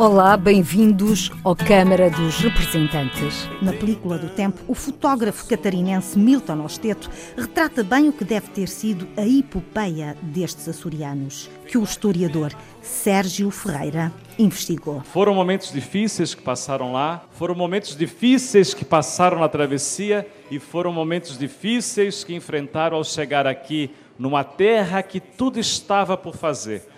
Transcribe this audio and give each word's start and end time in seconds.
Olá, 0.00 0.34
bem-vindos 0.34 1.30
ao 1.44 1.54
Câmara 1.54 2.08
dos 2.08 2.38
Representantes. 2.38 3.46
Na 3.60 3.70
película 3.70 4.16
do 4.16 4.30
tempo, 4.30 4.58
o 4.66 4.74
fotógrafo 4.74 5.46
catarinense 5.46 6.18
Milton 6.18 6.64
Osteto 6.64 7.10
retrata 7.36 7.84
bem 7.84 8.08
o 8.08 8.12
que 8.14 8.24
deve 8.24 8.48
ter 8.48 8.66
sido 8.66 9.06
a 9.14 9.28
epopeia 9.28 10.16
destes 10.22 10.66
açorianos, 10.66 11.50
que 11.66 11.76
o 11.76 11.82
historiador 11.82 12.50
Sérgio 12.80 13.50
Ferreira 13.50 14.10
investigou. 14.38 15.02
Foram 15.02 15.34
momentos 15.34 15.70
difíceis 15.70 16.34
que 16.34 16.40
passaram 16.40 16.94
lá, 16.94 17.22
foram 17.32 17.54
momentos 17.54 17.94
difíceis 17.94 18.72
que 18.72 18.86
passaram 18.86 19.38
na 19.38 19.50
travessia 19.50 20.26
e 20.50 20.58
foram 20.58 20.94
momentos 20.94 21.36
difíceis 21.36 22.24
que 22.24 22.34
enfrentaram 22.34 22.96
ao 22.96 23.04
chegar 23.04 23.46
aqui 23.46 23.90
numa 24.18 24.44
terra 24.44 25.02
que 25.02 25.20
tudo 25.20 25.60
estava 25.60 26.16
por 26.16 26.34
fazer 26.34 26.88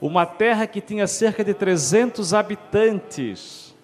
uma 0.00 0.24
terra 0.24 0.66
que 0.66 0.80
tinha 0.80 1.06
cerca 1.06 1.44
de 1.44 1.52
300 1.52 2.32
habitantes 2.32 3.74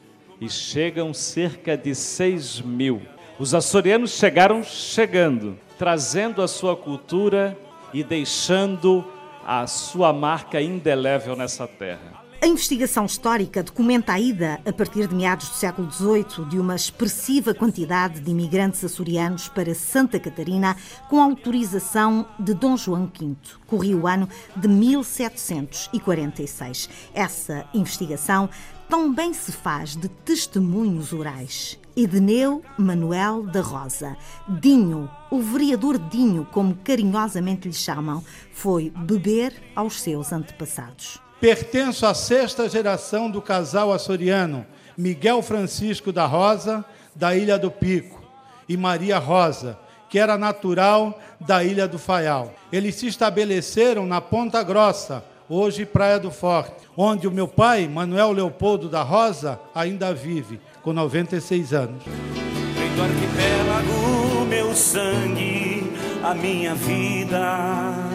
e 0.41 0.48
chegam 0.48 1.12
cerca 1.12 1.77
de 1.77 1.95
6 1.95 2.61
mil. 2.62 3.02
Os 3.38 3.55
açorianos 3.55 4.12
chegaram 4.12 4.62
chegando, 4.62 5.59
trazendo 5.79 6.41
a 6.41 6.48
sua 6.48 6.74
cultura 6.74 7.57
e 7.93 8.02
deixando 8.02 9.05
a 9.47 9.66
sua 9.66 10.12
marca 10.12 10.60
indelével 10.60 11.37
nessa 11.37 11.66
terra. 11.66 12.16
A 12.39 12.47
investigação 12.47 13.07
histórica 13.07 13.63
documenta 13.63 14.13
a 14.13 14.21
ida, 14.21 14.61
a 14.67 14.73
partir 14.73 15.09
de 15.09 15.15
meados 15.15 15.49
do 15.49 15.55
século 15.55 15.91
XVIII, 15.91 16.45
de 16.51 16.59
uma 16.59 16.77
expressiva 16.77 17.55
quantidade 17.55 18.21
de 18.21 18.31
imigrantes 18.31 18.85
açorianos 18.85 19.49
para 19.49 19.74
Santa 19.74 20.21
Catarina 20.21 20.77
com 21.09 21.19
autorização 21.19 22.29
de 22.38 22.52
Dom 22.52 22.77
João 22.77 23.10
V. 23.19 23.35
Corria 23.66 23.97
o 23.97 24.07
ano 24.07 24.29
de 24.55 24.69
1746. 24.69 26.91
Essa 27.15 27.66
investigação 27.73 28.51
também 28.87 29.32
se 29.32 29.51
faz 29.51 29.97
de 29.97 30.09
testemunhos 30.09 31.15
orais. 31.15 31.79
Edneu 31.97 32.63
Manuel 32.77 33.45
da 33.45 33.63
Rosa, 33.63 34.15
Dinho, 34.60 35.09
o 35.30 35.41
vereador 35.41 35.99
Dinho, 35.99 36.47
como 36.53 36.77
carinhosamente 36.77 37.66
lhe 37.66 37.75
chamam, 37.75 38.23
foi 38.53 38.91
beber 38.91 39.55
aos 39.75 40.03
seus 40.03 40.30
antepassados. 40.30 41.25
Pertenço 41.40 42.06
à 42.06 42.15
sexta 42.15 42.68
geração 42.68 43.30
do 43.30 43.42
casal 43.42 43.92
açoriano 43.92 44.65
Miguel 44.96 45.42
Francisco 45.42 46.10
da 46.10 46.24
Rosa, 46.24 46.84
da 47.15 47.37
Ilha 47.37 47.59
do 47.59 47.70
Pico, 47.70 48.23
e 48.68 48.76
Maria 48.76 49.18
Rosa, 49.18 49.79
que 50.09 50.18
era 50.18 50.38
natural 50.38 51.18
da 51.38 51.62
Ilha 51.62 51.87
do 51.87 51.98
Faial. 51.98 52.54
Eles 52.73 52.95
se 52.95 53.07
estabeleceram 53.07 54.07
na 54.07 54.20
Ponta 54.20 54.62
Grossa, 54.62 55.23
hoje 55.48 55.84
Praia 55.84 56.18
do 56.18 56.30
Forte, 56.30 56.88
onde 56.96 57.29
o 57.29 57.30
meu 57.30 57.46
pai, 57.46 57.87
Manuel 57.87 58.32
Leopoldo 58.32 58.88
da 58.88 59.02
Rosa, 59.02 59.60
ainda 59.74 60.14
vive, 60.14 60.59
com 60.82 60.92
96 60.92 61.74
anos. 61.74 62.02
Vem 62.04 62.95
do 62.95 63.02
arquipélago, 63.02 64.47
meu 64.48 64.75
sangue, 64.75 65.92
a 66.22 66.34
minha 66.34 66.75
vida. 66.75 68.06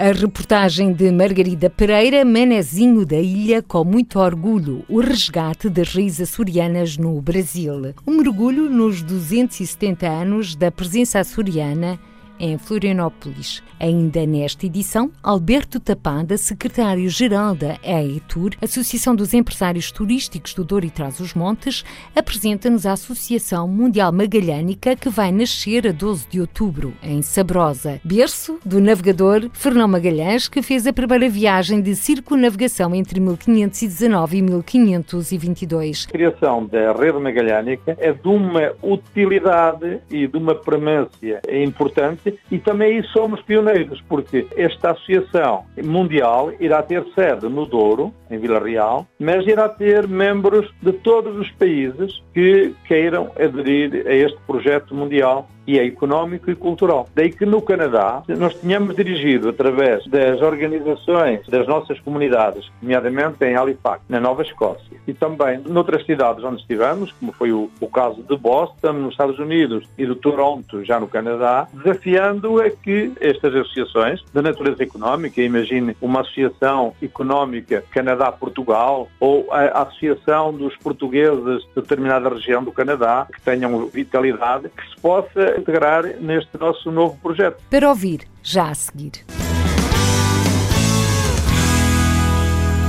A 0.00 0.12
reportagem 0.12 0.92
de 0.92 1.10
Margarida 1.10 1.68
Pereira, 1.68 2.24
Menezinho 2.24 3.04
da 3.04 3.18
Ilha, 3.18 3.60
com 3.60 3.82
muito 3.82 4.20
orgulho, 4.20 4.84
o 4.88 5.00
resgate 5.00 5.68
das 5.68 5.92
raízes 5.92 6.30
açorianas 6.30 6.96
no 6.96 7.20
Brasil. 7.20 7.92
Um 8.06 8.18
mergulho 8.18 8.70
nos 8.70 9.02
270 9.02 10.06
anos 10.06 10.54
da 10.54 10.70
presença 10.70 11.18
açoriana 11.18 11.98
em 12.38 12.58
Florianópolis. 12.58 13.62
Ainda 13.80 14.26
nesta 14.26 14.66
edição, 14.66 15.10
Alberto 15.22 15.78
Tapada, 15.78 16.36
secretário-geral 16.36 17.54
da 17.54 17.76
EITUR, 17.82 18.50
Associação 18.60 19.14
dos 19.14 19.32
Empresários 19.32 19.92
Turísticos 19.92 20.54
do 20.54 20.64
Douro 20.64 20.86
e 20.86 20.90
Trás-os-Montes, 20.90 21.84
apresenta-nos 22.14 22.86
a 22.86 22.92
Associação 22.92 23.68
Mundial 23.68 24.12
Magalhânica 24.12 24.96
que 24.96 25.08
vai 25.08 25.30
nascer 25.30 25.86
a 25.86 25.92
12 25.92 26.28
de 26.28 26.40
outubro, 26.40 26.92
em 27.02 27.22
Sabrosa, 27.22 28.00
berço 28.04 28.58
do 28.64 28.80
navegador 28.80 29.48
Fernão 29.52 29.86
Magalhães, 29.86 30.48
que 30.48 30.62
fez 30.62 30.86
a 30.86 30.92
primeira 30.92 31.28
viagem 31.28 31.80
de 31.80 31.94
circunavegação 31.94 32.94
entre 32.94 33.20
1519 33.20 34.38
e 34.38 34.42
1522. 34.42 36.06
A 36.08 36.12
criação 36.12 36.66
da 36.66 36.92
rede 36.92 37.18
magalhânica 37.18 37.96
é 38.00 38.12
de 38.12 38.28
uma 38.28 38.72
utilidade 38.82 40.00
e 40.10 40.26
de 40.26 40.36
uma 40.36 40.54
premência 40.54 41.40
importante 41.64 42.27
e 42.50 42.58
também 42.58 43.02
somos 43.04 43.40
pioneiros, 43.42 44.02
porque 44.08 44.46
esta 44.56 44.90
associação 44.90 45.64
mundial 45.82 46.52
irá 46.58 46.82
ter 46.82 47.04
sede 47.14 47.48
no 47.48 47.66
Douro, 47.66 48.12
em 48.30 48.38
Vila 48.38 48.58
Real, 48.58 49.06
mas 49.18 49.46
irá 49.46 49.68
ter 49.68 50.06
membros 50.06 50.72
de 50.82 50.92
todos 50.92 51.36
os 51.36 51.50
países 51.52 52.22
que 52.34 52.74
queiram 52.86 53.30
aderir 53.38 54.06
a 54.06 54.14
este 54.14 54.38
projeto 54.46 54.94
mundial 54.94 55.48
e 55.68 55.78
é 55.78 55.84
económico 55.84 56.50
e 56.50 56.56
cultural. 56.56 57.06
Daí 57.14 57.30
que 57.30 57.44
no 57.44 57.60
Canadá 57.60 58.22
nós 58.26 58.54
tínhamos 58.54 58.96
dirigido 58.96 59.50
através 59.50 60.04
das 60.06 60.40
organizações 60.40 61.46
das 61.46 61.68
nossas 61.68 62.00
comunidades, 62.00 62.72
nomeadamente 62.80 63.44
em 63.44 63.54
Halifax, 63.54 64.02
na 64.08 64.18
Nova 64.18 64.42
Escócia, 64.42 64.96
e 65.06 65.12
também 65.12 65.58
noutras 65.66 66.06
cidades 66.06 66.42
onde 66.42 66.62
estivemos, 66.62 67.12
como 67.12 67.32
foi 67.32 67.52
o, 67.52 67.70
o 67.80 67.86
caso 67.86 68.22
de 68.22 68.34
Boston, 68.34 68.94
nos 68.94 69.12
Estados 69.12 69.38
Unidos, 69.38 69.86
e 69.98 70.06
de 70.06 70.14
Toronto, 70.14 70.82
já 70.84 70.98
no 70.98 71.06
Canadá, 71.06 71.68
desafiando 71.74 72.60
a 72.62 72.70
que 72.70 73.12
estas 73.20 73.54
associações 73.54 74.22
de 74.32 74.40
natureza 74.40 74.82
económica, 74.82 75.42
imagine 75.42 75.94
uma 76.00 76.22
associação 76.22 76.94
económica 77.02 77.84
Canadá-Portugal 77.90 79.08
ou 79.20 79.52
a 79.52 79.82
Associação 79.82 80.54
dos 80.54 80.74
Portugueses 80.78 81.62
de 81.74 81.74
determinada 81.82 82.30
região 82.30 82.64
do 82.64 82.72
Canadá, 82.72 83.26
que 83.30 83.40
tenham 83.42 83.86
vitalidade, 83.86 84.70
que 84.70 84.88
se 84.88 85.00
possa 85.00 85.57
integrar 85.58 86.04
neste 86.20 86.58
nosso 86.58 86.90
novo 86.90 87.16
projeto. 87.22 87.62
Para 87.70 87.88
ouvir, 87.88 88.20
já 88.42 88.70
a 88.70 88.74
seguir. 88.74 89.12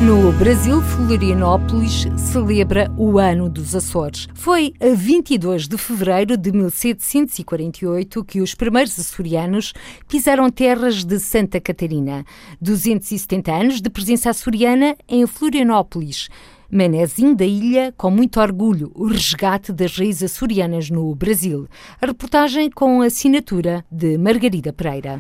No 0.02 0.32
Brasil, 0.32 0.82
Florianópolis 0.82 2.08
celebra 2.18 2.90
o 2.98 3.20
Ano 3.20 3.50
dos 3.50 3.76
Açores. 3.76 4.30
Foi 4.34 4.74
a 4.80 4.96
22 4.96 5.68
de 5.68 5.78
fevereiro 5.78 6.38
de 6.38 6.54
1748 6.54 8.24
que 8.24 8.40
os 8.40 8.56
primeiros 8.56 8.98
açorianos 8.98 9.74
pisaram 10.08 10.50
terras 10.50 11.04
de 11.04 11.20
Santa 11.20 11.60
Catarina. 11.60 12.24
270 12.62 13.52
anos 13.52 13.82
de 13.82 13.90
presença 13.90 14.30
açoriana 14.30 14.96
em 15.06 15.28
Florianópolis. 15.28 16.30
Menezinho 16.72 17.36
da 17.36 17.46
Ilha, 17.46 17.92
com 17.98 18.12
muito 18.12 18.40
orgulho, 18.40 18.92
o 18.94 19.08
resgate 19.08 19.74
das 19.74 19.98
raízes 19.98 20.32
açorianas 20.32 20.92
no 20.92 21.16
Brasil. 21.16 21.68
A 22.00 22.06
reportagem 22.06 22.70
com 22.70 23.02
a 23.02 23.08
assinatura 23.08 23.84
de 23.92 24.20
Margarida 24.20 24.72
Pereira. 24.72 25.20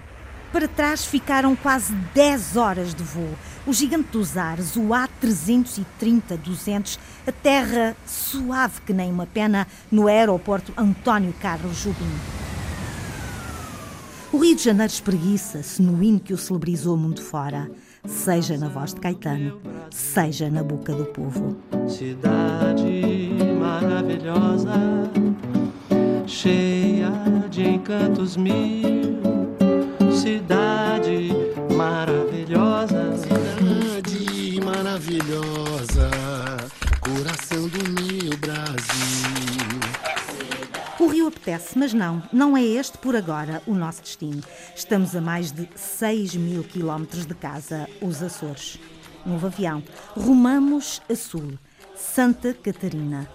Para 0.51 0.67
trás 0.67 1.05
ficaram 1.05 1.55
quase 1.55 1.91
10 2.13 2.55
horas 2.55 2.93
de 2.93 3.01
voo. 3.01 3.33
O 3.65 3.73
gigante 3.73 4.09
dos 4.11 4.37
ares, 4.37 4.75
o 4.75 4.89
A330-200, 4.89 6.99
a 7.25 7.31
terra 7.31 7.97
suave 8.05 8.81
que 8.85 8.93
nem 8.93 9.11
uma 9.11 9.25
pena 9.25 9.65
no 9.91 10.07
aeroporto 10.07 10.71
António 10.77 11.33
Carlos 11.41 11.83
Jobim. 11.83 12.38
O 14.31 14.37
Rio 14.37 14.55
de 14.55 14.63
Janeiro 14.63 14.93
espreguiça-se 14.93 15.81
no 15.81 16.03
hino 16.03 16.19
que 16.19 16.33
o 16.33 16.37
celebrizou 16.37 16.95
mundo 16.95 17.19
fora 17.19 17.69
seja 18.05 18.57
na 18.57 18.69
voz 18.69 18.93
de 18.93 19.01
Caetano, 19.01 19.59
seja 19.89 20.51
na 20.51 20.61
boca 20.61 20.93
do 20.93 21.05
povo. 21.05 21.57
Cidade 21.87 23.31
maravilhosa, 23.59 24.71
cheia 26.27 27.11
de 27.49 27.69
encantos 27.69 28.37
mil, 28.37 29.19
cidade 30.11 31.31
apetece, 41.49 41.77
mas 41.77 41.93
não, 41.93 42.21
não 42.31 42.55
é 42.55 42.61
este 42.61 42.97
por 42.99 43.15
agora 43.15 43.61
o 43.65 43.73
nosso 43.73 44.01
destino. 44.03 44.43
Estamos 44.75 45.15
a 45.15 45.21
mais 45.21 45.51
de 45.51 45.67
6 45.75 46.35
mil 46.35 46.63
quilómetros 46.63 47.25
de 47.25 47.33
casa, 47.33 47.89
os 48.01 48.21
Açores. 48.21 48.79
Novo 49.25 49.47
avião. 49.47 49.83
Rumamos 50.15 51.01
a 51.09 51.15
sul, 51.15 51.57
Santa 51.95 52.53
Catarina. 52.53 53.27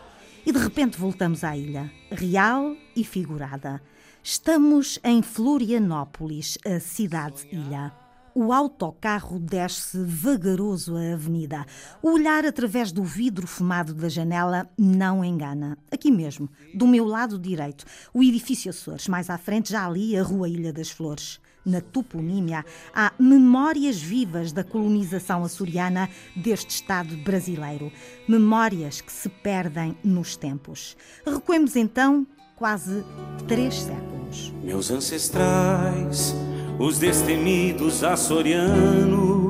E 0.47 0.53
de 0.53 0.59
repente 0.59 0.97
voltamos 0.97 1.43
à 1.43 1.57
ilha, 1.57 1.91
real 2.11 2.77
e 2.95 3.03
figurada. 3.03 3.83
Estamos 4.23 4.99
em 5.03 5.21
Florianópolis, 5.21 6.57
a 6.65 6.79
cidade-ilha. 6.79 8.04
O 8.37 8.53
autocarro 8.53 9.39
desce 9.39 9.97
vagaroso 9.97 10.97
a 10.97 11.13
avenida. 11.13 11.65
O 12.03 12.15
olhar 12.15 12.45
através 12.45 12.91
do 12.91 13.05
vidro 13.05 13.47
fumado 13.47 13.95
da 13.95 14.09
janela 14.09 14.69
não 14.77 15.25
engana. 15.25 15.79
Aqui 15.89 16.11
mesmo, 16.11 16.51
do 16.75 16.85
meu 16.85 17.07
lado 17.07 17.39
direito, 17.39 17.85
o 18.13 18.25
edifício 18.25 18.71
Açores. 18.71 19.07
Mais 19.07 19.31
à 19.31 19.39
frente, 19.39 19.71
já 19.71 19.87
ali, 19.87 20.17
a 20.17 20.23
Rua 20.25 20.49
Ilha 20.49 20.73
das 20.73 20.91
Flores. 20.91 21.39
Na 21.65 21.81
toponímia, 21.81 22.65
há 22.93 23.13
memórias 23.21 24.03
vivas 24.03 24.51
da 24.51 24.65
colonização 24.65 25.45
açoriana 25.45 26.11
deste 26.35 26.71
Estado 26.71 27.17
brasileiro. 27.19 27.93
Memórias 28.29 29.01
que 29.01 29.13
se 29.13 29.29
perdem 29.29 29.97
nos 30.03 30.37
tempos. 30.37 30.97
Recuemos 31.25 31.77
então 31.77 32.27
quase 32.57 33.05
três 33.47 33.77
séculos. 33.77 34.53
Meus 34.61 34.91
ancestrais 34.91 36.35
os 36.79 36.99
destemidos 36.99 38.03
açorianos 38.03 39.44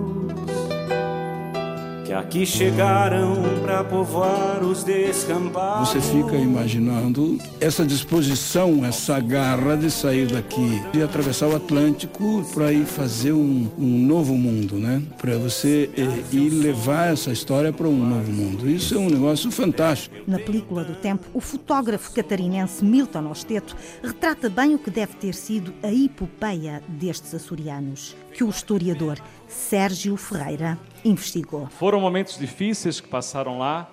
que 2.15 2.17
aqui 2.17 2.47
chegaram 2.47 3.35
para 3.63 3.83
povoar 3.83 4.63
os 4.63 4.85
descampados. 4.85 5.89
Você 5.89 6.01
fica 6.01 6.37
imaginando 6.37 7.39
essa 7.61 7.85
disposição, 7.85 8.85
essa 8.85 9.19
garra 9.19 9.77
de 9.77 9.91
sair 9.91 10.27
daqui 10.27 10.81
e 10.93 11.03
atravessar 11.03 11.49
o 11.49 11.57
Atlântico 11.57 12.45
para 12.55 12.73
ir 12.73 12.85
fazer 12.85 13.33
um, 13.33 13.69
um, 13.77 14.07
novo 14.07 14.35
mundo, 14.35 14.77
né? 14.77 15.03
Para 15.19 15.37
você 15.39 15.91
eh, 15.97 16.23
ir 16.33 16.51
levar 16.51 17.13
essa 17.13 17.33
história 17.33 17.73
para 17.73 17.89
um 17.89 17.97
novo 17.97 18.31
mundo. 18.31 18.71
Isso 18.71 18.95
é 18.95 18.99
um 18.99 19.11
negócio 19.11 19.51
fantástico. 19.51 20.15
Na 20.27 20.39
película 20.39 20.85
do 20.85 20.95
tempo, 20.95 21.27
o 21.35 21.41
fotógrafo 21.41 22.13
catarinense 22.13 22.85
Milton 22.85 23.29
Osteto 23.31 23.77
retrata 24.03 24.49
bem 24.49 24.75
o 24.75 24.79
que 24.79 24.91
deve 24.91 25.15
ter 25.15 25.35
sido 25.35 25.75
a 25.83 25.93
epopeia 25.93 26.81
destes 26.87 27.35
açorianos, 27.35 28.15
que 28.33 28.45
o 28.45 28.51
historiador 28.51 29.19
Sérgio 29.49 30.17
Ferreira 30.17 30.79
investigou. 31.05 31.67
Foram 31.67 32.01
momentos 32.01 32.39
difíceis 32.39 33.01
que 33.01 33.09
passaram 33.09 33.59
lá, 33.59 33.89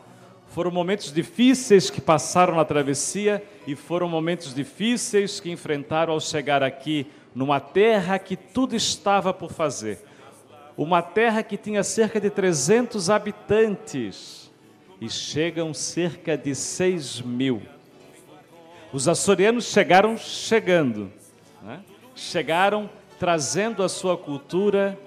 foram 0.48 0.72
momentos 0.72 1.14
difíceis 1.14 1.90
que 1.90 2.02
passaram 2.02 2.56
na 2.56 2.66
travessia 2.66 3.44
e 3.66 3.76
foram 3.76 4.10
momentos 4.10 4.54
difíceis 4.54 5.40
que 5.40 5.52
enfrentaram 5.52 6.14
ao 6.14 6.20
chegar 6.20 6.62
aqui 6.62 7.08
numa 7.34 7.60
terra 7.60 8.20
que 8.20 8.36
tudo 8.36 8.76
estava 8.76 9.34
por 9.34 9.52
fazer. 9.52 10.00
Uma 10.76 11.02
terra 11.02 11.44
que 11.44 11.58
tinha 11.58 11.84
cerca 11.84 12.20
de 12.20 12.30
300 12.30 13.10
habitantes 13.10 14.52
e 15.00 15.10
chegam 15.10 15.74
cerca 15.74 16.38
de 16.38 16.54
6 16.54 17.22
mil. 17.22 17.62
Os 18.92 19.08
açorianos 19.08 19.66
chegaram 19.66 20.18
chegando, 20.18 21.12
né? 21.62 21.82
chegaram 22.14 22.90
trazendo 23.18 23.84
a 23.84 23.90
sua 23.90 24.18
cultura 24.18 25.00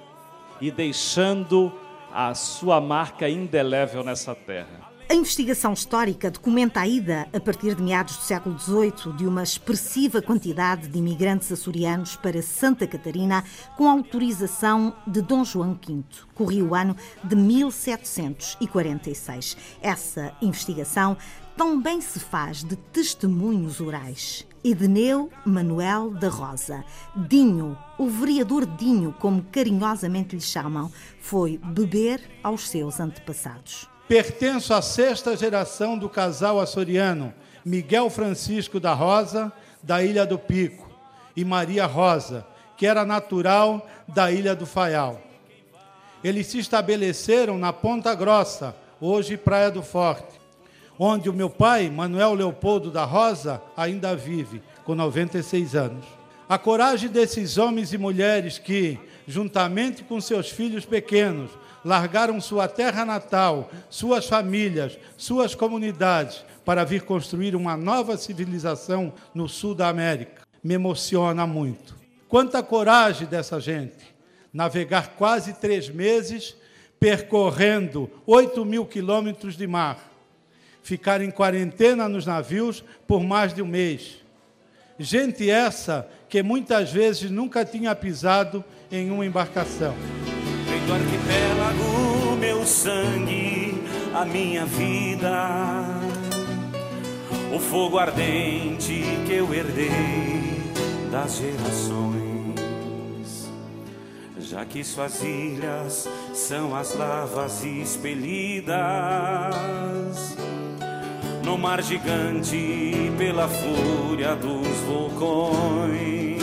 e 0.65 0.71
deixando 0.71 1.71
a 2.11 2.35
sua 2.35 2.81
marca 2.81 3.29
indelével 3.29 4.03
nessa 4.03 4.35
terra. 4.35 4.91
A 5.07 5.15
investigação 5.15 5.75
histórica 5.75 6.31
documenta 6.31 6.81
a 6.81 6.89
ida, 6.89 7.29
a 7.35 7.39
partir 7.39 7.75
de 7.75 7.83
meados 7.83 8.17
do 8.17 8.23
século 8.23 8.59
XVIII, 8.59 9.13
de 9.15 9.27
uma 9.27 9.43
expressiva 9.43 10.23
quantidade 10.23 10.89
de 10.89 10.99
imigrantes 10.99 11.53
açorianos 11.53 12.17
para 12.17 12.41
Santa 12.41 12.87
Catarina, 12.87 13.45
com 13.77 13.87
autorização 13.87 14.97
de 15.07 15.21
Dom 15.21 15.45
João 15.45 15.79
V. 15.87 16.03
Corria 16.35 16.65
o 16.65 16.75
ano 16.75 16.97
de 17.23 17.37
1746. 17.37 19.59
Essa 19.83 20.33
investigação 20.41 21.19
também 21.55 22.01
se 22.01 22.19
faz 22.19 22.65
de 22.65 22.77
testemunhos 22.77 23.83
orais. 23.83 24.47
Edneu 24.65 25.31
Manuel 25.45 26.09
da 26.09 26.31
Rosa, 26.31 26.83
Dinho, 27.15 27.77
o 27.99 28.09
vereador 28.09 28.65
Dinho, 28.65 29.15
como 29.21 29.45
carinhosamente 29.53 30.35
lhe 30.35 30.41
chamam, 30.41 30.91
foi 31.21 31.61
beber 31.63 32.23
aos 32.43 32.67
seus 32.71 32.99
antepassados. 32.99 33.87
Pertenço 34.09 34.73
à 34.73 34.81
sexta 34.81 35.37
geração 35.37 35.99
do 35.99 36.09
casal 36.09 36.59
açoriano 36.59 37.35
Miguel 37.63 38.09
Francisco 38.09 38.81
da 38.81 38.95
Rosa, 38.95 39.53
da 39.83 40.03
Ilha 40.03 40.25
do 40.25 40.39
Pico, 40.39 40.89
e 41.37 41.45
Maria 41.45 41.85
Rosa, 41.85 42.47
que 42.75 42.87
era 42.87 43.05
natural 43.05 43.87
da 44.09 44.33
Ilha 44.33 44.57
do 44.57 44.65
Faial. 44.65 45.21
Eles 46.23 46.47
se 46.47 46.59
estabeleceram 46.59 47.59
na 47.59 47.71
Ponta 47.71 48.15
Grossa, 48.15 48.75
hoje 48.99 49.37
Praia 49.37 49.71
do 49.71 49.83
Forte 49.83 50.44
onde 50.99 51.29
o 51.29 51.33
meu 51.33 51.51
pai, 51.51 51.91
Manuel 51.91 52.35
Leopoldo 52.35 52.91
da 52.91 53.05
Rosa, 53.05 53.61
ainda 53.77 54.15
vive, 54.15 54.63
com 54.85 54.95
96 54.95 55.75
anos. 55.75 56.05
A 56.49 56.59
coragem 56.59 57.09
desses 57.09 57.59
homens 57.59 57.93
e 57.93 57.99
mulheres 57.99 58.59
que, 58.59 58.99
juntamente 59.27 60.05
com 60.05 60.21
seus 60.21 60.51
filhos 60.51 60.85
pequenos, 60.85 61.51
largaram 61.85 62.41
sua 62.41 62.69
terra 62.69 63.05
natal, 63.05 63.71
suas 63.89 64.27
famílias, 64.27 64.99
suas 65.17 65.55
comunidades, 65.55 66.45
para 66.65 66.85
vir 66.85 67.03
construir 67.03 67.55
uma 67.55 67.77
nova 67.77 68.17
civilização 68.17 69.13
no 69.35 69.49
sul 69.49 69.75
da 69.75 69.89
América, 69.89 70.43
me 70.63 70.75
emociona 70.75 71.47
muito. 71.47 71.95
Quanta 72.29 72.63
coragem 72.63 73.27
dessa 73.27 73.61
gente! 73.61 74.15
Navegar 74.53 75.15
quase 75.17 75.53
três 75.55 75.89
meses 75.89 76.57
percorrendo 77.01 78.09
8 78.25 78.65
mil 78.65 78.87
quilômetros 78.87 79.57
de 79.57 79.67
mar 79.67 80.14
ficar 80.85 81.21
em 81.23 81.31
quarentena 81.31 82.09
nos 82.09 82.27
navios 82.27 82.85
por 83.09 83.25
mais 83.25 83.53
de 83.55 83.63
um 83.63 83.67
mês. 83.67 84.23
Gente 84.99 85.51
essa 85.51 86.07
que 86.29 86.43
muitas 86.43 86.93
vezes 86.93 87.31
nunca 87.31 87.65
tinha 87.65 87.97
pisado 87.97 88.63
em 88.93 89.11
uma 89.11 89.25
embarcação. 89.27 89.95
Vem 90.69 90.87
do 90.87 90.93
arquipélago, 90.93 92.37
meu 92.39 92.65
sangue, 92.67 93.83
a 94.15 94.27
minha 94.27 94.67
vida, 94.67 95.85
o 97.53 97.59
fogo 97.59 97.99
ardente 97.99 99.03
que 99.27 99.33
eu 99.33 99.53
herdei 99.53 99.91
das 101.11 101.39
gerações. 101.39 102.35
Já 104.39 104.67
que 104.67 104.85
suas 104.85 105.23
ilhas 105.23 106.07
são 106.35 106.77
as 106.77 106.95
lavas 106.95 107.65
expelidas 107.65 108.75
no 111.45 111.59
mar 111.59 111.83
gigante 111.83 113.13
pela 113.19 113.49
fúria 113.49 114.35
dos 114.35 114.67
vulcões. 114.87 116.43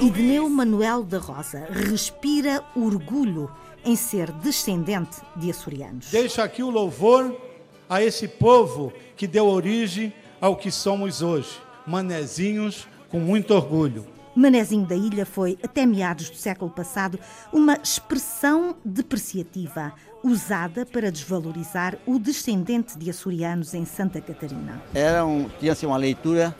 Igneu 0.00 0.48
Manuel 0.48 1.02
da 1.02 1.18
Rosa 1.18 1.66
respira 1.70 2.62
orgulho 2.76 3.50
em 3.84 3.96
ser 3.96 4.30
descendente 4.30 5.20
de 5.34 5.50
açorianos. 5.50 6.10
Deixa 6.10 6.44
aqui 6.44 6.62
o 6.62 6.70
louvor 6.70 7.36
a 7.88 8.00
esse 8.02 8.28
povo 8.28 8.92
que 9.16 9.26
deu 9.26 9.46
origem 9.46 10.12
ao 10.40 10.54
que 10.54 10.70
somos 10.70 11.20
hoje, 11.20 11.58
manezinhos 11.84 12.86
com 13.08 13.18
muito 13.18 13.54
orgulho. 13.54 14.06
Manezinho 14.36 14.86
da 14.86 14.94
Ilha 14.94 15.26
foi, 15.26 15.58
até 15.64 15.84
meados 15.84 16.30
do 16.30 16.36
século 16.36 16.70
passado, 16.70 17.18
uma 17.52 17.74
expressão 17.82 18.76
depreciativa, 18.84 19.92
usada 20.22 20.84
para 20.84 21.10
desvalorizar 21.10 21.96
o 22.06 22.18
descendente 22.18 22.98
de 22.98 23.10
açorianos 23.10 23.74
em 23.74 23.84
Santa 23.84 24.20
Catarina. 24.20 24.80
Era 24.94 25.24
um, 25.24 25.48
tinha 25.60 25.72
assim, 25.72 25.86
uma 25.86 25.96
leitura 25.96 26.54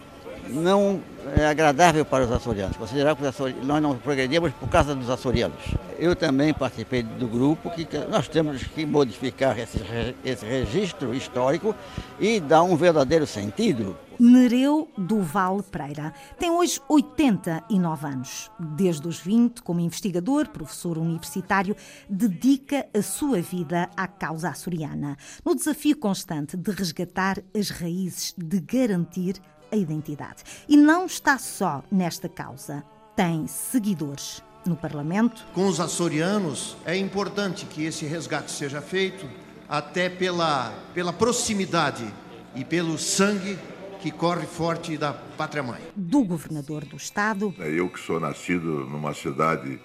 não 0.49 1.01
é 1.37 1.47
agradável 1.47 2.05
para 2.05 2.25
os 2.25 2.33
açorianos. 2.33 2.77
Considerar 2.77 3.15
que 3.15 3.23
os 3.23 3.29
açorianos, 3.29 3.67
nós 3.67 3.83
não 3.83 3.97
progredimos 3.97 4.53
por 4.53 4.69
causa 4.69 4.95
dos 4.95 5.11
açorianos. 5.11 5.59
Eu 5.99 6.15
também 6.15 6.55
participei 6.55 7.03
do 7.03 7.27
grupo 7.27 7.71
que 7.71 7.87
nós 8.09 8.29
temos 8.29 8.63
que 8.63 8.87
modificar 8.87 9.59
esse, 9.59 9.79
esse 10.25 10.47
registro 10.47 11.15
histórico 11.15 11.75
e 12.21 12.41
dar 12.41 12.63
um 12.63 12.77
verdadeiro 12.77 13.27
sentido. 13.27 13.97
Nereu 14.19 14.91
Duval 14.99 15.63
Pereira 15.63 16.13
tem 16.39 16.51
hoje 16.51 16.81
89 16.89 18.07
anos. 18.07 18.51
Desde 18.59 19.07
os 19.07 19.21
20, 19.21 19.63
como 19.63 19.79
investigador, 19.79 20.49
professor 20.49 20.99
universitário, 20.99 21.77
dedica 22.09 22.87
a 22.93 23.01
sua 23.01 23.41
vida 23.41 23.89
à 23.97 24.09
causa 24.09 24.49
açoriana, 24.49 25.17
no 25.45 25.55
desafio 25.55 25.97
constante 25.97 26.57
de 26.57 26.71
resgatar 26.73 27.39
as 27.57 27.71
raízes, 27.71 28.35
de 28.37 28.59
garantir 28.61 29.41
a 29.71 29.77
identidade. 29.77 30.43
E 30.69 30.77
não 30.77 31.07
está 31.07 31.39
só 31.39 31.83
nesta 31.91 32.29
causa. 32.29 32.85
Tem 33.17 33.47
seguidores 33.47 34.43
no 34.65 34.77
Parlamento. 34.77 35.47
Com 35.55 35.67
os 35.67 35.81
açorianos, 35.81 36.77
é 36.85 36.97
importante 36.97 37.67
que 37.67 37.85
esse 37.85 38.05
resgate 38.05 38.51
seja 38.51 38.81
feito, 38.81 39.27
até 39.69 40.09
pela, 40.09 40.73
pela 40.95 41.13
proximidade 41.13 42.07
e 42.55 42.65
pelo 42.65 42.99
sangue 42.99 43.59
que 44.01 44.11
corre 44.11 44.47
forte 44.47 44.97
da 44.97 45.13
pátria-mãe. 45.13 45.81
Do 45.95 46.25
governador 46.25 46.85
do 46.85 46.97
estado. 46.97 47.55
É 47.59 47.69
eu 47.69 47.89
que 47.89 47.99
sou 47.99 48.21
nascido 48.21 48.87
numa 48.87 49.13
cidade 49.13 49.81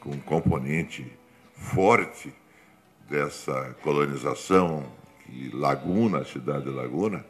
com 0.00 0.10
um 0.10 0.20
componente 0.20 1.06
forte 1.54 2.34
dessa 3.08 3.76
colonização, 3.82 4.84
que 5.24 5.50
Laguna, 5.54 6.18
a 6.18 6.24
cidade 6.24 6.64
de 6.64 6.70
Laguna, 6.70 7.24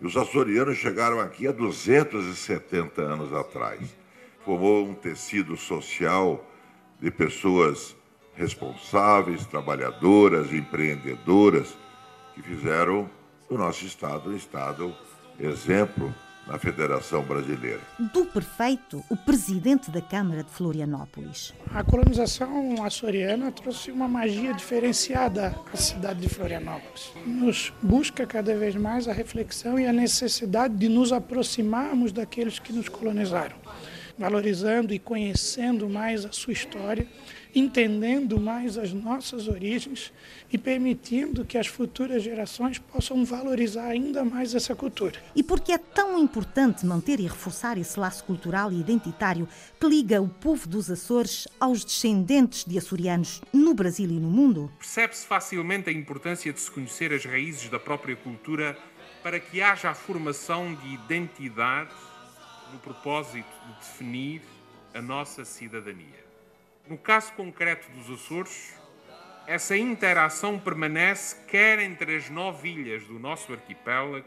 e 0.00 0.06
os 0.06 0.16
açorianos 0.16 0.78
chegaram 0.78 1.20
aqui 1.20 1.46
há 1.46 1.52
270 1.52 3.02
anos 3.02 3.32
atrás. 3.32 3.96
formou 4.44 4.88
um 4.88 4.94
tecido 4.94 5.56
social 5.56 6.42
de 7.00 7.10
pessoas 7.10 7.94
responsáveis, 8.34 9.44
trabalhadoras, 9.44 10.52
empreendedoras, 10.52 11.76
que 12.34 12.42
fizeram 12.42 13.10
do 13.48 13.58
nosso 13.58 13.84
Estado 13.84 14.30
um 14.30 14.36
Estado 14.36 14.94
exemplo 15.38 16.14
na 16.48 16.58
Federação 16.58 17.22
Brasileira. 17.22 17.80
Do 18.12 18.24
perfeito, 18.24 19.04
o 19.10 19.16
presidente 19.16 19.90
da 19.90 20.00
Câmara 20.00 20.42
de 20.42 20.50
Florianópolis. 20.50 21.52
A 21.72 21.84
colonização 21.84 22.82
açoriana 22.82 23.52
trouxe 23.52 23.92
uma 23.92 24.08
magia 24.08 24.54
diferenciada 24.54 25.54
à 25.72 25.76
cidade 25.76 26.20
de 26.20 26.28
Florianópolis. 26.28 27.12
Nos 27.26 27.72
busca 27.82 28.26
cada 28.26 28.56
vez 28.56 28.74
mais 28.74 29.06
a 29.06 29.12
reflexão 29.12 29.78
e 29.78 29.86
a 29.86 29.92
necessidade 29.92 30.74
de 30.74 30.88
nos 30.88 31.12
aproximarmos 31.12 32.12
daqueles 32.12 32.58
que 32.58 32.72
nos 32.72 32.88
colonizaram, 32.88 33.56
valorizando 34.18 34.94
e 34.94 34.98
conhecendo 34.98 35.88
mais 35.88 36.24
a 36.24 36.32
sua 36.32 36.54
história 36.54 37.06
entendendo 37.54 38.40
mais 38.40 38.76
as 38.76 38.92
nossas 38.92 39.48
origens 39.48 40.12
e 40.52 40.58
permitindo 40.58 41.44
que 41.44 41.58
as 41.58 41.66
futuras 41.66 42.22
gerações 42.22 42.78
possam 42.78 43.24
valorizar 43.24 43.86
ainda 43.86 44.24
mais 44.24 44.54
essa 44.54 44.74
cultura. 44.74 45.20
E 45.34 45.42
porque 45.42 45.72
é 45.72 45.78
tão 45.78 46.18
importante 46.18 46.84
manter 46.84 47.20
e 47.20 47.24
reforçar 47.24 47.78
esse 47.78 47.98
laço 47.98 48.24
cultural 48.24 48.72
e 48.72 48.80
identitário 48.80 49.48
que 49.78 49.86
liga 49.86 50.20
o 50.20 50.28
povo 50.28 50.68
dos 50.68 50.90
Açores 50.90 51.48
aos 51.58 51.84
descendentes 51.84 52.64
de 52.64 52.78
açorianos 52.78 53.40
no 53.52 53.74
Brasil 53.74 54.08
e 54.10 54.20
no 54.20 54.30
mundo? 54.30 54.70
Percebe-se 54.78 55.26
facilmente 55.26 55.88
a 55.88 55.92
importância 55.92 56.52
de 56.52 56.60
se 56.60 56.70
conhecer 56.70 57.12
as 57.12 57.24
raízes 57.24 57.68
da 57.68 57.78
própria 57.78 58.16
cultura 58.16 58.76
para 59.22 59.40
que 59.40 59.60
haja 59.60 59.90
a 59.90 59.94
formação 59.94 60.74
de 60.74 60.94
identidade 60.94 61.90
no 62.72 62.78
propósito 62.78 63.48
de 63.66 63.72
definir 63.74 64.42
a 64.94 65.02
nossa 65.02 65.44
cidadania. 65.44 66.27
No 66.88 66.96
caso 66.96 67.34
concreto 67.34 67.86
dos 67.90 68.10
Açores, 68.10 68.74
essa 69.46 69.76
interação 69.76 70.58
permanece 70.58 71.36
quer 71.46 71.78
entre 71.80 72.16
as 72.16 72.30
nove 72.30 72.70
ilhas 72.70 73.04
do 73.04 73.18
nosso 73.18 73.52
arquipélago, 73.52 74.24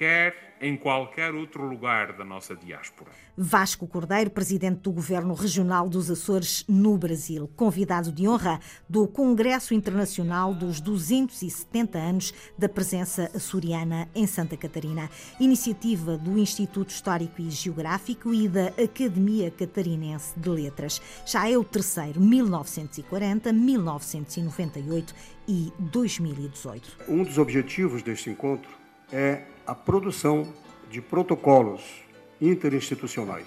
quer 0.00 0.56
em 0.62 0.78
qualquer 0.78 1.34
outro 1.34 1.62
lugar 1.62 2.14
da 2.14 2.24
nossa 2.24 2.56
diáspora. 2.56 3.10
Vasco 3.36 3.86
Cordeiro, 3.86 4.30
presidente 4.30 4.80
do 4.80 4.92
Governo 4.92 5.34
Regional 5.34 5.90
dos 5.90 6.10
Açores 6.10 6.64
no 6.66 6.96
Brasil, 6.96 7.50
convidado 7.54 8.10
de 8.10 8.26
honra 8.26 8.58
do 8.88 9.06
Congresso 9.06 9.74
Internacional 9.74 10.54
dos 10.54 10.80
270 10.80 11.98
anos 11.98 12.32
da 12.56 12.66
presença 12.66 13.30
açoriana 13.34 14.08
em 14.14 14.26
Santa 14.26 14.56
Catarina, 14.56 15.10
iniciativa 15.38 16.16
do 16.16 16.38
Instituto 16.38 16.88
Histórico 16.88 17.42
e 17.42 17.50
Geográfico 17.50 18.32
e 18.32 18.48
da 18.48 18.68
Academia 18.82 19.50
Catarinense 19.50 20.32
de 20.38 20.48
Letras. 20.48 21.00
Já 21.26 21.46
é 21.46 21.58
o 21.58 21.64
terceiro, 21.64 22.18
1940, 22.18 23.52
1998 23.52 25.14
e 25.46 25.70
2018. 25.78 26.96
Um 27.06 27.22
dos 27.22 27.36
objetivos 27.36 28.02
deste 28.02 28.30
encontro 28.30 28.79
é 29.12 29.42
a 29.66 29.74
produção 29.74 30.52
de 30.90 31.00
protocolos 31.00 32.02
interinstitucionais. 32.40 33.46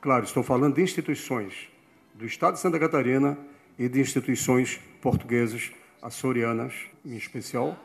Claro, 0.00 0.24
estou 0.24 0.42
falando 0.42 0.74
de 0.74 0.82
instituições 0.82 1.68
do 2.14 2.26
Estado 2.26 2.54
de 2.54 2.60
Santa 2.60 2.78
Catarina 2.78 3.38
e 3.78 3.88
de 3.88 4.00
instituições 4.00 4.80
portuguesas, 5.00 5.70
açorianas 6.00 6.74
em 7.04 7.16
especial, 7.16 7.76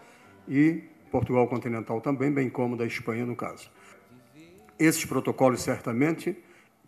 e 0.47 0.83
Portugal 1.11 1.47
continental 1.47 2.01
também, 2.01 2.31
bem 2.31 2.49
como 2.49 2.75
da 2.75 2.85
Espanha 2.85 3.25
no 3.25 3.35
caso. 3.35 3.69
Esses 4.79 5.05
protocolos 5.05 5.61
certamente 5.61 6.35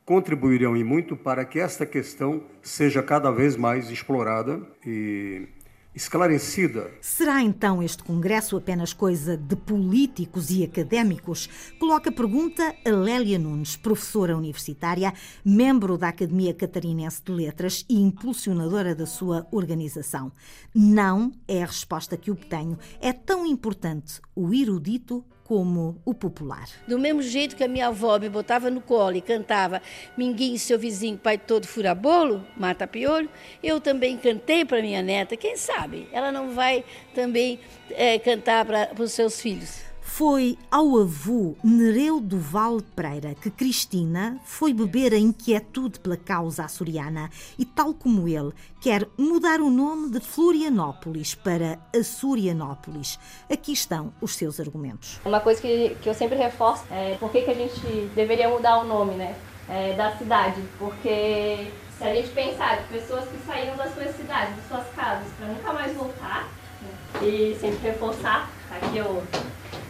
contribuirão 0.05 0.75
e 0.75 0.84
muito 0.84 1.15
para 1.15 1.46
que 1.46 1.60
esta 1.60 1.86
questão 1.86 2.43
seja 2.62 3.03
cada 3.03 3.31
vez 3.31 3.55
mais 3.55 3.89
explorada 3.91 4.60
e 4.86 5.48
esclarecida. 5.93 6.91
Será 7.01 7.41
então 7.41 7.81
este 7.81 8.03
Congresso 8.03 8.55
apenas 8.55 8.93
coisa 8.93 9.36
de 9.36 9.55
políticos 9.55 10.50
e 10.50 10.63
académicos? 10.63 11.50
Coloca 11.79 12.10
a 12.10 12.13
pergunta 12.13 12.75
a 12.86 12.89
Lélia 12.89 13.39
Nunes, 13.39 13.75
professora 13.75 14.38
universitária, 14.38 15.13
membro 15.43 15.98
da 15.98 16.10
Academia 16.10 16.53
Catarinense 16.53 17.22
de 17.24 17.31
Letras 17.31 17.86
e 17.89 18.00
impulsionadora 18.00 18.93
da 18.93 19.05
sua 19.05 19.48
organização. 19.51 20.31
Não 20.74 21.31
é 21.48 21.63
a 21.63 21.65
resposta 21.65 22.15
que 22.15 22.31
obtenho. 22.31 22.77
É 23.01 23.12
tão 23.12 23.46
importante 23.46 24.22
o 24.36 24.53
erudito 24.53 25.25
como 25.50 26.00
o 26.06 26.13
popular. 26.13 26.70
Do 26.88 27.00
mesmo 27.00 27.24
jeito 27.24 27.56
que 27.56 27.63
a 27.63 27.68
minha 27.68 27.88
avó 27.88 28.20
me 28.20 28.29
botava 28.29 28.70
no 28.70 28.79
colo 28.79 29.15
e 29.15 29.22
cantava 29.22 29.82
Minguinho, 30.15 30.60
seu 30.60 30.77
vizinho, 30.77 31.18
pai 31.18 31.39
todo 31.39 31.65
furabolo, 31.65 32.46
mata 32.56 32.86
piolho, 32.86 33.27
eu 33.63 33.82
também 33.82 34.15
cantei 34.15 34.63
para 34.63 34.79
minha 34.79 35.01
neta. 35.01 35.36
Quem 35.36 35.58
sabe 35.58 36.08
ela 36.12 36.32
não 36.32 36.51
vai 36.51 36.86
também 37.15 37.60
é, 37.89 38.20
cantar 38.20 38.63
para 38.63 38.91
os 39.01 39.12
seus 39.12 39.41
filhos. 39.41 39.88
Foi 40.09 40.57
ao 40.69 40.97
avô 40.97 41.55
Nereu 41.63 42.19
Duval 42.19 42.81
Pereira 42.93 43.35
que 43.35 43.49
Cristina 43.49 44.37
foi 44.43 44.73
beber 44.73 45.13
a 45.13 45.17
inquietude 45.17 45.99
pela 45.99 46.17
causa 46.17 46.65
açoriana 46.65 47.29
e, 47.57 47.63
tal 47.63 47.93
como 47.93 48.27
ele, 48.27 48.51
quer 48.81 49.07
mudar 49.17 49.61
o 49.61 49.69
nome 49.69 50.09
de 50.09 50.19
Florianópolis 50.19 51.35
para 51.35 51.79
Açorianópolis. 51.95 53.17
Aqui 53.49 53.71
estão 53.71 54.11
os 54.19 54.35
seus 54.35 54.59
argumentos. 54.59 55.21
Uma 55.23 55.39
coisa 55.39 55.61
que, 55.61 55.95
que 56.01 56.09
eu 56.09 56.13
sempre 56.13 56.37
reforço 56.37 56.83
é 56.91 57.15
por 57.17 57.31
que, 57.31 57.43
que 57.43 57.51
a 57.51 57.55
gente 57.55 58.09
deveria 58.13 58.49
mudar 58.49 58.79
o 58.79 58.85
nome 58.85 59.13
né, 59.13 59.35
é, 59.69 59.93
da 59.93 60.17
cidade. 60.17 60.61
Porque 60.77 61.71
se 61.97 62.03
a 62.03 62.13
gente 62.13 62.29
pensar 62.31 62.85
pessoas 62.89 63.25
que 63.29 63.37
saíram 63.45 63.77
das 63.77 63.93
suas 63.93 64.13
cidades, 64.17 64.55
das 64.57 64.67
suas 64.67 64.95
casas, 64.95 65.27
para 65.37 65.47
nunca 65.47 65.71
mais 65.71 65.95
voltar, 65.95 66.49
né, 66.81 67.21
e 67.21 67.55
sempre 67.61 67.89
reforçar, 67.89 68.49
aqui 68.69 68.97
eu 68.97 69.23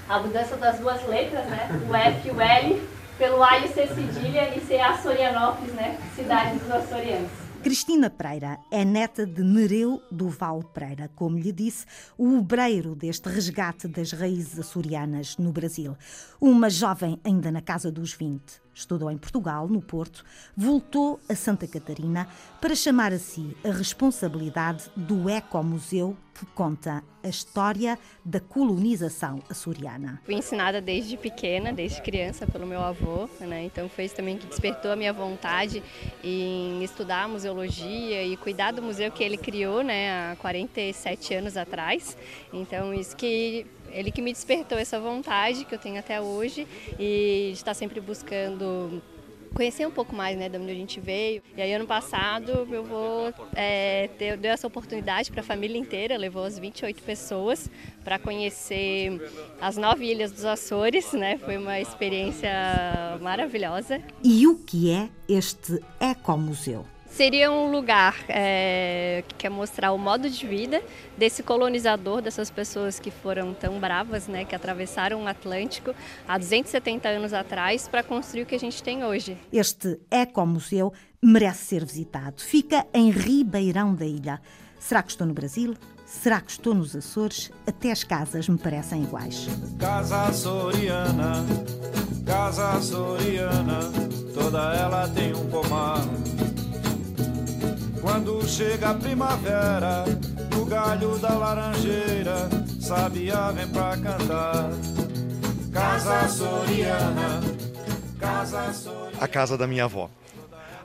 a 0.09 0.19
mudança 0.19 0.57
das 0.57 0.79
duas 0.79 1.07
letras, 1.07 1.45
né? 1.45 1.69
O 1.87 1.95
F 1.95 2.27
e 2.27 2.31
o 2.31 2.41
L, 2.41 2.81
pelo 3.19 3.43
A 3.43 3.59
e 3.59 3.65
o 3.65 3.73
C 3.73 3.85
cedilha 3.87 4.57
e 4.57 4.59
ser 4.61 4.79
Açorianópolis, 4.79 5.71
né? 5.73 5.99
Cidade 6.15 6.57
dos 6.57 6.71
açorianos. 6.71 7.29
Cristina 7.61 8.09
Pereira 8.09 8.57
é 8.71 8.83
neta 8.83 9.25
de 9.25 9.43
Nereu 9.43 10.01
Duval 10.09 10.63
Pereira, 10.63 11.11
como 11.13 11.37
lhe 11.37 11.51
disse, 11.51 11.85
o 12.17 12.37
obreiro 12.37 12.95
deste 12.95 13.27
resgate 13.29 13.87
das 13.87 14.13
raízes 14.13 14.57
açorianas 14.57 15.37
no 15.37 15.51
Brasil. 15.51 15.95
Uma 16.39 16.69
jovem 16.69 17.19
ainda 17.23 17.51
na 17.51 17.61
casa 17.61 17.91
dos 17.91 18.13
20, 18.13 18.41
estudou 18.79 19.11
em 19.11 19.17
Portugal, 19.17 19.67
no 19.67 19.81
Porto, 19.81 20.23
voltou 20.55 21.19
a 21.27 21.35
Santa 21.35 21.67
Catarina 21.67 22.27
para 22.61 22.75
chamar 22.75 23.13
a 23.13 23.19
si 23.19 23.55
a 23.63 23.71
responsabilidade 23.71 24.89
do 24.95 25.29
Ecomuseu 25.29 26.15
que 26.39 26.45
conta 26.45 27.03
a 27.21 27.27
história 27.27 27.99
da 28.23 28.39
colonização 28.39 29.43
açoriana. 29.49 30.21
Fui 30.23 30.35
ensinada 30.35 30.79
desde 30.79 31.17
pequena, 31.17 31.73
desde 31.73 32.01
criança, 32.01 32.47
pelo 32.47 32.65
meu 32.65 32.79
avô, 32.79 33.29
né? 33.41 33.65
então 33.65 33.89
foi 33.89 34.05
isso 34.05 34.15
também 34.15 34.37
que 34.37 34.47
despertou 34.47 34.89
a 34.91 34.95
minha 34.95 35.11
vontade 35.11 35.83
em 36.23 36.81
estudar 36.81 37.27
museologia 37.27 38.23
e 38.23 38.37
cuidar 38.37 38.71
do 38.71 38.81
museu 38.81 39.11
que 39.11 39.21
ele 39.21 39.35
criou 39.35 39.83
né, 39.83 40.31
há 40.31 40.37
47 40.37 41.33
anos 41.33 41.57
atrás. 41.57 42.15
Então, 42.53 42.93
isso 42.93 43.17
que 43.17 43.65
ele 43.93 44.11
que 44.11 44.21
me 44.21 44.31
despertou 44.31 44.77
essa 44.77 44.99
vontade 44.99 45.65
que 45.65 45.73
eu 45.73 45.79
tenho 45.79 45.99
até 45.99 46.19
hoje 46.21 46.67
e 46.99 47.51
estar 47.53 47.73
sempre 47.73 47.99
buscando 47.99 49.01
conhecer 49.53 49.85
um 49.87 49.91
pouco 49.91 50.15
mais 50.15 50.37
né, 50.37 50.47
de 50.47 50.57
onde 50.57 50.71
a 50.71 50.75
gente 50.75 50.99
veio. 50.99 51.41
E 51.55 51.61
aí 51.61 51.73
ano 51.73 51.87
passado 51.87 52.65
meu 52.67 52.81
avô 52.81 53.33
é, 53.55 54.09
deu, 54.17 54.37
deu 54.37 54.51
essa 54.51 54.67
oportunidade 54.67 55.31
para 55.31 55.41
a 55.41 55.43
família 55.43 55.77
inteira, 55.77 56.17
levou 56.17 56.43
as 56.43 56.57
28 56.57 57.01
pessoas 57.03 57.69
para 58.03 58.19
conhecer 58.19 59.19
as 59.59 59.77
nove 59.77 60.05
ilhas 60.05 60.31
dos 60.31 60.45
Açores, 60.45 61.11
né? 61.13 61.37
Foi 61.37 61.57
uma 61.57 61.79
experiência 61.79 62.49
maravilhosa. 63.21 64.01
E 64.23 64.47
o 64.47 64.57
que 64.59 64.91
é 64.91 65.09
este 65.27 65.83
ecomuseu? 65.99 66.85
Seria 67.09 67.51
um 67.51 67.71
lugar 67.71 68.15
é, 68.29 69.23
que 69.27 69.35
quer 69.35 69.49
mostrar 69.49 69.91
o 69.91 69.97
modo 69.97 70.29
de 70.29 70.47
vida 70.47 70.81
desse 71.17 71.43
colonizador, 71.43 72.21
dessas 72.21 72.49
pessoas 72.49 72.99
que 72.99 73.11
foram 73.11 73.53
tão 73.53 73.79
bravas, 73.79 74.27
né, 74.27 74.45
que 74.45 74.55
atravessaram 74.55 75.23
o 75.23 75.27
Atlântico 75.27 75.93
há 76.27 76.37
270 76.37 77.09
anos 77.09 77.33
atrás 77.33 77.87
para 77.87 78.03
construir 78.03 78.43
o 78.43 78.45
que 78.45 78.55
a 78.55 78.59
gente 78.59 78.81
tem 78.81 79.03
hoje. 79.03 79.37
Este 79.51 79.99
ecomuseu 80.09 80.93
merece 81.21 81.65
ser 81.65 81.85
visitado. 81.85 82.41
Fica 82.41 82.85
em 82.93 83.09
Ribeirão 83.09 83.93
da 83.93 84.05
Ilha. 84.05 84.39
Será 84.79 85.03
que 85.03 85.09
estou 85.09 85.27
no 85.27 85.33
Brasil? 85.33 85.75
Será 86.05 86.39
que 86.39 86.51
estou 86.51 86.73
nos 86.73 86.95
Açores? 86.95 87.51
Até 87.67 87.91
as 87.91 88.03
casas 88.03 88.47
me 88.47 88.57
parecem 88.57 89.03
iguais. 89.03 89.47
Casa 89.77 90.23
açoriana, 90.23 91.45
casa 92.25 92.69
açoriana, 92.69 93.79
toda 94.33 94.73
ela 94.73 95.07
tem 95.09 95.35
um 95.35 95.47
pomar. 95.49 96.01
Quando 98.01 98.47
chega 98.47 98.91
a 98.91 98.93
primavera, 98.93 100.05
no 100.55 100.65
galho 100.65 101.17
da 101.17 101.33
laranjeira, 101.33 102.49
sabia 102.79 103.51
vem 103.51 103.67
pra 103.67 103.97
cantar. 103.97 104.69
Casa 105.71 106.27
Soriana, 106.29 107.41
Casa 108.19 108.73
Soriana. 108.73 109.17
a 109.19 109.27
casa 109.27 109.57
da 109.57 109.67
minha 109.67 109.83
avó. 109.83 110.09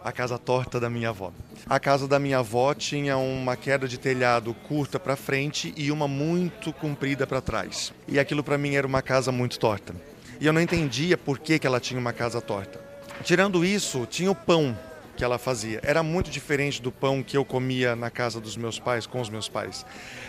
A 0.04 0.12
casa 0.12 0.38
torta 0.38 0.78
da 0.78 0.90
minha 0.90 1.08
avó. 1.08 1.32
A 1.66 1.80
casa 1.80 2.06
da 2.06 2.18
minha 2.18 2.38
avó 2.40 2.74
tinha 2.74 3.16
uma 3.16 3.56
queda 3.56 3.88
de 3.88 3.96
telhado 3.96 4.52
curta 4.68 5.00
para 5.00 5.16
frente 5.16 5.72
e 5.76 5.90
uma 5.90 6.06
muito 6.06 6.72
comprida 6.74 7.26
para 7.26 7.40
trás. 7.40 7.92
E 8.06 8.18
aquilo 8.18 8.44
para 8.44 8.58
mim 8.58 8.74
era 8.74 8.86
uma 8.86 9.00
casa 9.00 9.32
muito 9.32 9.58
torta. 9.58 9.94
E 10.38 10.46
eu 10.46 10.52
não 10.52 10.60
entendia 10.60 11.16
por 11.16 11.38
que, 11.38 11.58
que 11.58 11.66
ela 11.66 11.80
tinha 11.80 11.98
uma 11.98 12.12
casa 12.12 12.40
torta. 12.40 12.78
Tirando 13.22 13.64
isso, 13.64 14.04
tinha 14.04 14.30
o 14.30 14.34
pão 14.34 14.76
que 15.14 15.24
ela 15.24 15.38
fazia. 15.38 15.80
Era 15.82 16.02
muito 16.02 16.30
diferente 16.30 16.82
do 16.82 16.92
pão 16.92 17.22
que 17.22 17.36
eu 17.36 17.44
comia 17.44 17.94
na 17.96 18.10
casa 18.10 18.40
dos 18.40 18.56
meus 18.56 18.78
pais, 18.78 19.06
com 19.06 19.20
os 19.20 19.30
meus 19.30 19.48
pais. 19.48 19.86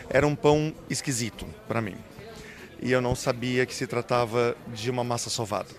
Era 0.10 0.26
um 0.26 0.36
pão 0.36 0.74
esquisito 0.90 1.46
para 1.68 1.82
mim. 1.82 1.96
E 2.82 2.92
eu 2.92 3.02
não 3.02 3.16
sabia 3.16 3.66
que 3.66 3.74
se 3.74 3.88
tratava 3.88 4.56
de 4.68 4.90
uma 4.90 5.04
massa 5.04 5.30
sovada. 5.30 5.70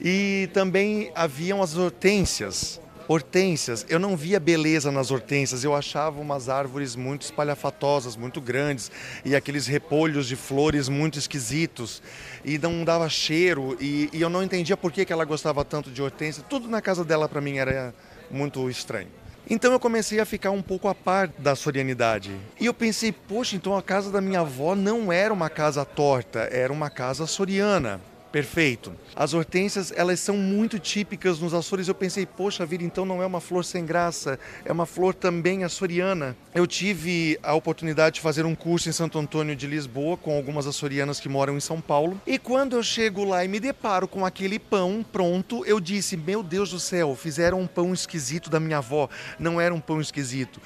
E 0.00 0.48
também 0.52 1.12
haviam 1.14 1.62
as 1.62 1.76
hortênsias. 1.76 2.80
Hortênsias, 3.08 3.84
eu 3.88 3.98
não 3.98 4.16
via 4.16 4.38
beleza 4.38 4.90
nas 4.90 5.10
hortênsias, 5.10 5.64
eu 5.64 5.74
achava 5.74 6.20
umas 6.20 6.48
árvores 6.48 6.94
muito 6.94 7.22
espalhafatosas, 7.22 8.16
muito 8.16 8.40
grandes, 8.40 8.90
e 9.24 9.34
aqueles 9.34 9.66
repolhos 9.66 10.26
de 10.26 10.36
flores 10.36 10.88
muito 10.88 11.18
esquisitos, 11.18 12.00
e 12.44 12.58
não 12.58 12.84
dava 12.84 13.08
cheiro, 13.08 13.76
e, 13.80 14.08
e 14.12 14.20
eu 14.20 14.30
não 14.30 14.42
entendia 14.42 14.76
por 14.76 14.92
que, 14.92 15.04
que 15.04 15.12
ela 15.12 15.24
gostava 15.24 15.64
tanto 15.64 15.90
de 15.90 16.00
hortênsia. 16.00 16.44
Tudo 16.48 16.68
na 16.68 16.80
casa 16.80 17.04
dela 17.04 17.28
para 17.28 17.40
mim 17.40 17.58
era 17.58 17.92
muito 18.30 18.68
estranho. 18.68 19.08
Então 19.48 19.72
eu 19.72 19.80
comecei 19.80 20.20
a 20.20 20.24
ficar 20.24 20.50
um 20.50 20.62
pouco 20.62 20.88
a 20.88 20.94
par 20.94 21.28
da 21.38 21.54
sorianidade. 21.56 22.34
E 22.60 22.66
eu 22.66 22.72
pensei, 22.72 23.12
poxa, 23.12 23.56
então 23.56 23.76
a 23.76 23.82
casa 23.82 24.10
da 24.10 24.20
minha 24.20 24.40
avó 24.40 24.74
não 24.74 25.12
era 25.12 25.34
uma 25.34 25.50
casa 25.50 25.84
torta, 25.84 26.40
era 26.50 26.72
uma 26.72 26.88
casa 26.88 27.26
soriana. 27.26 28.00
Perfeito. 28.32 28.96
As 29.14 29.34
hortênsias, 29.34 29.92
elas 29.94 30.18
são 30.18 30.38
muito 30.38 30.78
típicas 30.78 31.38
nos 31.38 31.52
Açores. 31.52 31.86
Eu 31.86 31.94
pensei, 31.94 32.24
poxa 32.24 32.64
vida, 32.64 32.82
então 32.82 33.04
não 33.04 33.22
é 33.22 33.26
uma 33.26 33.42
flor 33.42 33.62
sem 33.62 33.84
graça, 33.84 34.38
é 34.64 34.72
uma 34.72 34.86
flor 34.86 35.12
também 35.12 35.64
açoriana. 35.64 36.34
Eu 36.54 36.66
tive 36.66 37.38
a 37.42 37.52
oportunidade 37.54 38.14
de 38.14 38.20
fazer 38.22 38.46
um 38.46 38.54
curso 38.54 38.88
em 38.88 38.92
Santo 38.92 39.18
Antônio 39.18 39.54
de 39.54 39.66
Lisboa 39.66 40.16
com 40.16 40.34
algumas 40.34 40.66
açorianas 40.66 41.20
que 41.20 41.28
moram 41.28 41.58
em 41.58 41.60
São 41.60 41.78
Paulo. 41.78 42.18
E 42.26 42.38
quando 42.38 42.74
eu 42.74 42.82
chego 42.82 43.22
lá 43.22 43.44
e 43.44 43.48
me 43.48 43.60
deparo 43.60 44.08
com 44.08 44.24
aquele 44.24 44.58
pão 44.58 45.04
pronto, 45.12 45.62
eu 45.66 45.78
disse: 45.78 46.16
Meu 46.16 46.42
Deus 46.42 46.70
do 46.70 46.80
céu, 46.80 47.14
fizeram 47.14 47.60
um 47.60 47.66
pão 47.66 47.92
esquisito 47.92 48.48
da 48.48 48.58
minha 48.58 48.78
avó. 48.78 49.10
Não 49.38 49.60
era 49.60 49.74
um 49.74 49.80
pão 49.80 50.00
esquisito 50.00 50.58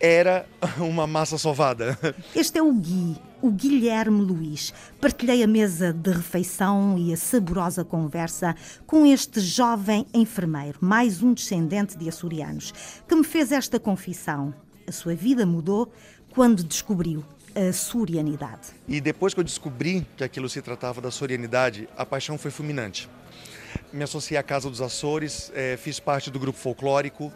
era 0.00 0.44
uma 0.78 1.06
massa 1.06 1.38
sovada. 1.38 1.98
Este 2.34 2.58
é 2.58 2.62
o 2.62 2.72
Gui, 2.72 3.16
o 3.44 3.50
Guilherme 3.50 4.22
Luiz. 4.22 4.72
Partilhei 4.98 5.42
a 5.42 5.46
mesa 5.46 5.92
de 5.92 6.10
refeição 6.10 6.96
e 6.96 7.12
a 7.12 7.16
saborosa 7.16 7.84
conversa 7.84 8.56
com 8.86 9.04
este 9.04 9.38
jovem 9.38 10.06
enfermeiro, 10.14 10.78
mais 10.80 11.22
um 11.22 11.34
descendente 11.34 11.94
de 11.98 12.08
açorianos, 12.08 12.72
que 13.06 13.14
me 13.14 13.22
fez 13.22 13.52
esta 13.52 13.78
confissão. 13.78 14.54
A 14.88 14.92
sua 14.92 15.14
vida 15.14 15.44
mudou 15.44 15.92
quando 16.30 16.64
descobriu 16.64 17.22
a 17.54 17.70
sorianidade. 17.70 18.68
E 18.88 18.98
depois 18.98 19.34
que 19.34 19.40
eu 19.40 19.44
descobri 19.44 20.06
que 20.16 20.24
aquilo 20.24 20.48
se 20.48 20.62
tratava 20.62 21.02
da 21.02 21.10
sorianidade, 21.10 21.86
a 21.98 22.06
paixão 22.06 22.38
foi 22.38 22.50
fulminante. 22.50 23.10
Me 23.92 24.04
associei 24.04 24.38
à 24.38 24.42
Casa 24.42 24.70
dos 24.70 24.80
Açores, 24.80 25.52
eh, 25.54 25.76
fiz 25.76 26.00
parte 26.00 26.30
do 26.30 26.38
grupo 26.38 26.58
folclórico, 26.58 27.30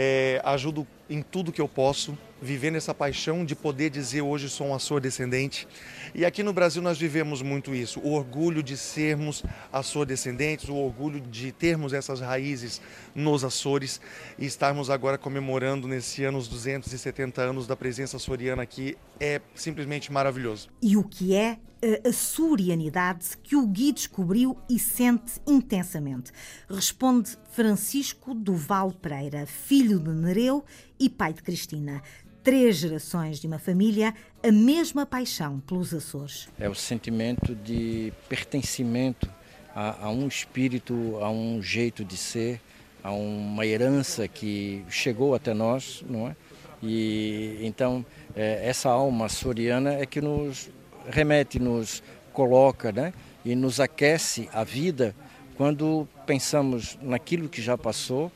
eh, 0.00 0.40
ajudo 0.44 0.86
em 1.10 1.20
tudo 1.22 1.50
que 1.50 1.60
eu 1.60 1.66
posso, 1.66 2.16
vivendo 2.40 2.76
essa 2.76 2.94
paixão 2.94 3.44
de 3.44 3.56
poder 3.56 3.90
dizer 3.90 4.22
hoje 4.22 4.48
sou 4.48 4.68
um 4.68 4.74
Açor 4.74 5.00
descendente. 5.00 5.66
E 6.14 6.24
aqui 6.24 6.44
no 6.44 6.52
Brasil 6.52 6.80
nós 6.80 6.96
vivemos 6.96 7.42
muito 7.42 7.74
isso, 7.74 7.98
o 7.98 8.12
orgulho 8.12 8.62
de 8.62 8.76
sermos 8.76 9.42
Açor 9.72 10.06
descendentes, 10.06 10.68
o 10.68 10.76
orgulho 10.76 11.20
de 11.20 11.50
termos 11.50 11.92
essas 11.92 12.20
raízes 12.20 12.80
nos 13.12 13.42
Açores 13.42 14.00
e 14.38 14.46
estarmos 14.46 14.88
agora 14.88 15.18
comemorando 15.18 15.88
nesse 15.88 16.22
ano 16.22 16.38
os 16.38 16.46
270 16.46 17.42
anos 17.42 17.66
da 17.66 17.74
presença 17.74 18.18
açoriana 18.18 18.62
aqui 18.62 18.96
é 19.18 19.40
simplesmente 19.52 20.12
maravilhoso. 20.12 20.68
E 20.80 20.96
o 20.96 21.02
que 21.02 21.34
é 21.34 21.58
a 21.82 22.08
açorianidade 22.08 23.36
que 23.42 23.54
o 23.56 23.66
Gui 23.66 23.92
descobriu 23.92 24.56
e 24.68 24.78
sente 24.78 25.40
intensamente? 25.46 26.32
Responde 26.68 27.36
Francisco 27.50 28.34
Duval 28.34 28.92
Pereira, 28.92 29.46
filho 29.46 29.98
de 29.98 30.10
Nereu 30.10 30.64
e 30.98 31.08
pai 31.08 31.32
de 31.32 31.42
Cristina. 31.42 32.02
Três 32.42 32.76
gerações 32.76 33.38
de 33.38 33.46
uma 33.46 33.58
família, 33.58 34.14
a 34.42 34.50
mesma 34.50 35.04
paixão 35.04 35.60
pelos 35.60 35.92
Açores. 35.92 36.48
É 36.58 36.68
o 36.68 36.74
sentimento 36.74 37.54
de 37.54 38.12
pertencimento 38.28 39.30
a, 39.74 40.06
a 40.06 40.10
um 40.10 40.26
espírito, 40.26 41.18
a 41.20 41.30
um 41.30 41.62
jeito 41.62 42.04
de 42.04 42.16
ser, 42.16 42.60
a 43.02 43.12
uma 43.12 43.64
herança 43.66 44.26
que 44.26 44.84
chegou 44.88 45.34
até 45.34 45.54
nós, 45.54 46.04
não 46.08 46.28
é? 46.28 46.36
E 46.82 47.58
então 47.60 48.04
é, 48.34 48.68
essa 48.68 48.88
alma 48.88 49.26
açoriana 49.26 49.94
é 49.94 50.06
que 50.06 50.20
nos 50.20 50.70
remete, 51.10 51.58
nos 51.58 52.02
coloca, 52.32 52.92
né? 52.92 53.12
E 53.44 53.54
nos 53.54 53.80
aquece 53.80 54.48
a 54.52 54.64
vida 54.64 55.14
quando 55.56 56.06
pensamos 56.26 56.98
naquilo 57.02 57.48
que 57.48 57.60
já 57.60 57.76
passou 57.76 58.30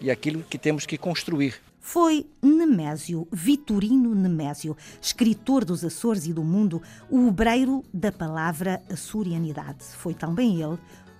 e 0.00 0.10
aquilo 0.10 0.42
que 0.42 0.58
temos 0.58 0.84
que 0.84 0.98
construir. 0.98 1.54
Foi 1.80 2.26
Nemésio, 2.42 3.28
Vitorino 3.30 4.12
Nemésio, 4.12 4.76
escritor 5.00 5.64
dos 5.64 5.84
Açores 5.84 6.26
e 6.26 6.32
do 6.32 6.42
mundo, 6.42 6.82
o 7.08 7.28
obreiro 7.28 7.84
da 7.94 8.10
palavra 8.10 8.82
açorianidade. 8.90 9.84
Foi 9.96 10.12
também 10.12 10.60
ele 10.60 10.78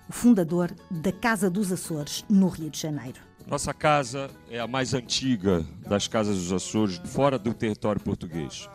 o 0.09 0.13
fundador 0.13 0.75
da 0.91 1.11
Casa 1.11 1.49
dos 1.49 1.71
Açores, 1.71 2.25
no 2.29 2.49
Rio 2.49 2.69
de 2.69 2.79
Janeiro. 2.79 3.21
Nossa 3.47 3.73
casa 3.73 4.29
é 4.49 4.59
a 4.59 4.67
mais 4.67 4.93
antiga 4.93 5.65
das 5.87 6.05
casas 6.07 6.37
dos 6.37 6.51
Açores, 6.51 7.01
fora 7.05 7.39
do 7.39 7.53
território 7.53 8.01
português. 8.01 8.69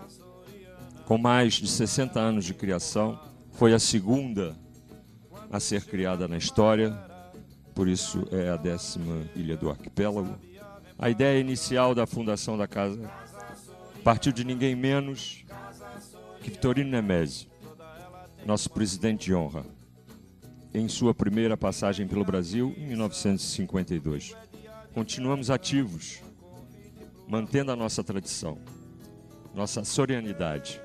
Com 1.12 1.18
mais 1.18 1.52
de 1.56 1.68
60 1.68 2.18
anos 2.18 2.42
de 2.42 2.54
criação, 2.54 3.20
foi 3.50 3.74
a 3.74 3.78
segunda 3.78 4.56
a 5.50 5.60
ser 5.60 5.84
criada 5.84 6.26
na 6.26 6.38
história, 6.38 6.90
por 7.74 7.86
isso 7.86 8.26
é 8.32 8.48
a 8.48 8.56
décima 8.56 9.22
ilha 9.36 9.54
do 9.54 9.68
arquipélago. 9.68 10.38
A 10.98 11.10
ideia 11.10 11.38
inicial 11.38 11.94
da 11.94 12.06
fundação 12.06 12.56
da 12.56 12.66
casa 12.66 13.10
partiu 14.02 14.32
de 14.32 14.42
ninguém 14.42 14.74
menos 14.74 15.44
que 16.40 16.48
Vitorino 16.48 16.90
Nemésio, 16.90 17.46
nosso 18.46 18.70
presidente 18.70 19.26
de 19.26 19.34
honra, 19.34 19.66
em 20.72 20.88
sua 20.88 21.12
primeira 21.12 21.58
passagem 21.58 22.08
pelo 22.08 22.24
Brasil 22.24 22.74
em 22.74 22.86
1952. 22.86 24.34
Continuamos 24.94 25.50
ativos, 25.50 26.22
mantendo 27.28 27.70
a 27.70 27.76
nossa 27.76 28.02
tradição, 28.02 28.56
nossa 29.54 29.84
sorianidade, 29.84 30.80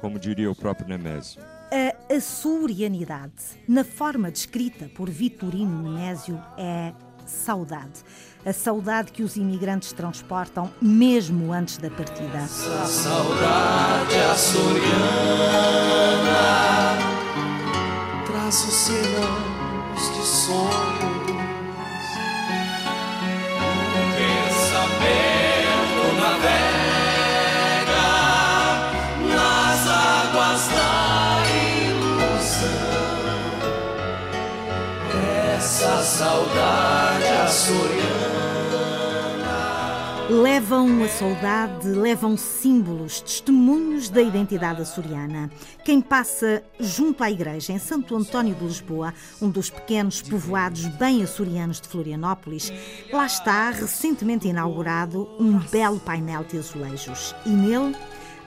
como 0.00 0.18
diria 0.18 0.50
o 0.50 0.54
próprio 0.54 0.88
Nemésio. 0.88 1.40
A 1.70 2.14
açorianidade, 2.14 3.32
na 3.68 3.84
forma 3.84 4.30
descrita 4.30 4.88
por 4.94 5.10
Vitorino 5.10 5.82
Nemésio, 5.82 6.40
é 6.56 6.92
saudade. 7.26 8.02
A 8.44 8.52
saudade 8.52 9.12
que 9.12 9.22
os 9.22 9.36
imigrantes 9.36 9.92
transportam 9.92 10.70
mesmo 10.80 11.52
antes 11.52 11.76
da 11.76 11.90
partida. 11.90 12.38
Essa 12.38 12.86
saudade 12.86 14.14
açoriana 14.14 14.98
traz 18.24 18.64
oceanos 18.64 20.16
de 20.16 20.26
sonhos. 20.26 20.97
Essa 35.78 36.02
saudade 36.02 37.24
açoriana. 37.24 38.02
Levam 40.28 41.04
a 41.04 41.08
saudade, 41.08 41.86
levam 41.86 42.36
símbolos, 42.36 43.20
testemunhos 43.20 44.08
da 44.08 44.20
identidade 44.20 44.82
açoriana. 44.82 45.48
Quem 45.84 46.00
passa 46.00 46.64
junto 46.80 47.22
à 47.22 47.30
igreja 47.30 47.72
em 47.72 47.78
Santo 47.78 48.16
António 48.16 48.56
de 48.56 48.64
Lisboa, 48.64 49.14
um 49.40 49.48
dos 49.48 49.70
pequenos 49.70 50.20
povoados 50.20 50.84
bem 50.96 51.22
açorianos 51.22 51.80
de 51.80 51.86
Florianópolis, 51.86 52.72
lá 53.12 53.26
está 53.26 53.70
recentemente 53.70 54.48
inaugurado 54.48 55.28
um 55.38 55.60
belo 55.60 56.00
painel 56.00 56.42
de 56.42 56.58
azulejos. 56.58 57.36
E 57.46 57.50
nele 57.50 57.94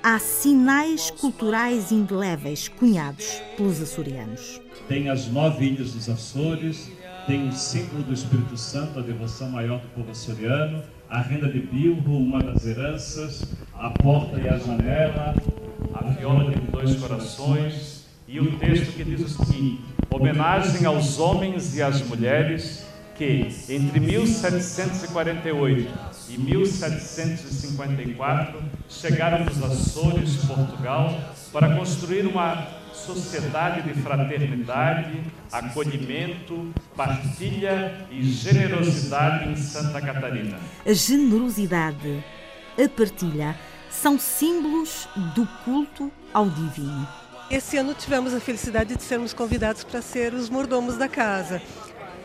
há 0.04 0.20
sinais 0.20 1.10
culturais 1.12 1.94
indeléveis 1.94 2.68
cunhados 2.68 3.42
pelos 3.56 3.82
açorianos. 3.82 4.60
Tem 4.90 5.10
as 5.10 5.28
nove 5.28 5.66
ilhas 5.66 5.94
dos 5.94 6.10
Açores, 6.10 6.92
tem 7.26 7.48
o 7.48 7.52
símbolo 7.52 8.04
do 8.04 8.14
Espírito 8.14 8.58
Santo, 8.58 9.00
a 9.00 9.02
devoção 9.02 9.50
maior 9.50 9.80
do 9.80 9.88
povo 9.90 10.12
açoriano, 10.12 10.84
a 11.10 11.22
renda 11.22 11.48
de 11.48 11.60
bilro, 11.60 12.12
uma 12.12 12.42
das 12.42 12.66
heranças, 12.66 13.54
a 13.74 13.90
porta 13.90 14.40
e 14.40 14.48
a 14.48 14.58
janela, 14.58 15.36
a 15.94 16.04
viola 16.06 16.52
de 16.52 16.60
dois 16.72 16.96
corações 16.96 18.06
e 18.28 18.40
o 18.40 18.58
texto 18.58 18.94
que 18.94 19.04
diz 19.04 19.22
o 19.22 19.46
seguinte: 19.46 19.82
homenagem 20.10 20.86
aos 20.86 21.20
homens 21.20 21.76
e 21.76 21.82
às 21.82 22.02
mulheres 22.02 22.86
que 23.16 23.22
que, 23.22 23.48
entre 23.70 24.00
1748 24.00 25.94
e 26.28 26.40
1754, 26.40 28.60
chegaram 28.90 29.46
dos 29.46 29.64
Açores, 29.64 30.38
Portugal, 30.38 31.16
para 31.54 31.76
construir 31.76 32.26
uma 32.26 32.81
sociedade 33.14 33.82
de 33.82 34.02
fraternidade, 34.02 35.22
acolhimento, 35.52 36.74
partilha 36.96 38.08
e 38.10 38.24
generosidade 38.24 39.50
em 39.50 39.56
Santa 39.56 40.02
Catarina. 40.02 40.60
A 40.86 40.94
generosidade, 40.94 42.24
a 42.78 42.90
partilha, 42.90 43.56
são 43.90 44.18
símbolos 44.18 45.08
do 45.36 45.46
culto 45.66 46.12
ao 46.34 46.50
divino. 46.50 47.08
Esse 47.50 47.78
ano 47.78 47.94
tivemos 47.94 48.34
a 48.34 48.40
felicidade 48.40 48.96
de 48.96 49.04
sermos 49.04 49.34
convidados 49.34 49.84
para 49.84 50.02
ser 50.02 50.34
os 50.34 50.50
mordomos 50.50 50.96
da 50.96 51.10
casa. 51.10 51.62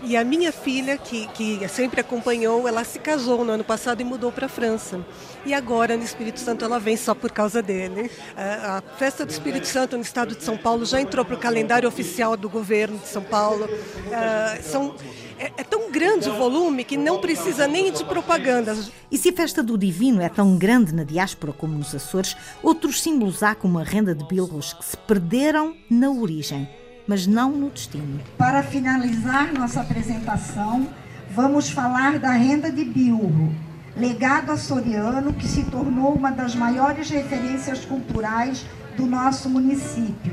E 0.07 0.17
a 0.17 0.23
minha 0.23 0.53
filha, 0.53 0.97
que, 0.97 1.27
que 1.35 1.67
sempre 1.67 2.01
acompanhou, 2.01 2.69
ela 2.69 2.85
se 2.85 2.97
casou 2.97 3.45
no 3.45 3.51
ano 3.51 3.65
passado 3.65 4.01
e 4.01 4.05
mudou 4.05 4.31
para 4.31 4.47
a 4.47 4.49
França. 4.49 5.05
E 5.45 5.53
agora, 5.53 5.97
no 5.97 6.05
Espírito 6.05 6.39
Santo, 6.39 6.65
ela 6.65 6.79
vem 6.79 6.97
só 6.97 7.13
por 7.13 7.33
causa 7.33 7.61
dele. 7.61 8.09
A, 8.37 8.77
a 8.77 8.83
festa 8.97 9.27
do 9.27 9.31
Espírito 9.31 9.67
Santo 9.67 9.97
no 9.97 10.03
estado 10.05 10.37
de 10.37 10.45
São 10.45 10.57
Paulo 10.57 10.85
já 10.85 11.01
entrou 11.01 11.25
para 11.25 11.35
o 11.35 11.39
calendário 11.39 11.89
oficial 11.89 12.37
do 12.37 12.49
governo 12.49 12.99
de 12.99 13.09
São 13.09 13.21
Paulo. 13.21 13.65
Uh, 13.65 14.63
são, 14.63 14.95
é, 15.41 15.47
é, 15.57 15.65
tão 15.65 15.91
grande 15.91 16.31
o 16.31 16.35
volume 16.35 16.85
que 16.85 16.97
não 16.97 17.21
precisa 17.21 17.67
nem 17.67 17.93
de 17.93 18.05
propaganda. 18.05 18.79
E 19.11 19.19
se 19.19 19.31
a 19.31 19.33
festa 19.33 19.61
do 19.61 19.77
Divino 19.77 20.23
é 20.23 20.29
tão 20.29 20.57
grande 20.57 20.95
na 20.95 21.03
diáspora 21.03 21.53
como 21.53 21.77
nos 21.77 21.93
Açores, 21.93 22.37
outros 22.63 23.03
símbolos 23.03 23.43
há 23.43 23.57
como 23.57 23.81
a 23.81 23.83
renda 23.83 24.15
de 24.15 24.25
bilros 24.25 24.73
que 24.73 24.85
se 24.85 24.97
perderam 24.99 25.75
na 25.91 26.13
origem 26.13 26.69
mas 27.07 27.27
não 27.27 27.53
no 27.53 27.71
destino. 27.71 28.21
Para 28.37 28.63
finalizar 28.63 29.53
nossa 29.53 29.81
apresentação, 29.81 30.89
vamos 31.31 31.71
falar 31.71 32.19
da 32.19 32.33
renda 32.33 32.71
de 32.71 32.85
bilro, 32.85 33.55
legado 33.97 34.51
açoriano 34.51 35.33
que 35.33 35.47
se 35.47 35.65
tornou 35.65 36.15
uma 36.15 36.31
das 36.31 36.55
maiores 36.55 37.09
referências 37.11 37.85
culturais 37.85 38.67
do 38.97 39.07
nosso 39.07 39.49
município. 39.49 40.33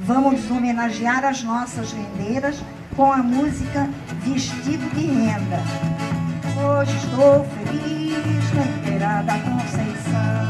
Vamos 0.00 0.50
homenagear 0.50 1.24
as 1.24 1.42
nossas 1.42 1.92
rendeiras 1.92 2.62
com 2.96 3.12
a 3.12 3.18
música 3.18 3.88
Vestido 4.24 4.88
de 4.94 5.06
Renda. 5.06 5.62
Hoje 6.60 6.96
estou 6.96 7.44
feliz, 7.44 8.50
rendeira 8.50 9.22
da 9.22 9.38
Conceição. 9.38 10.48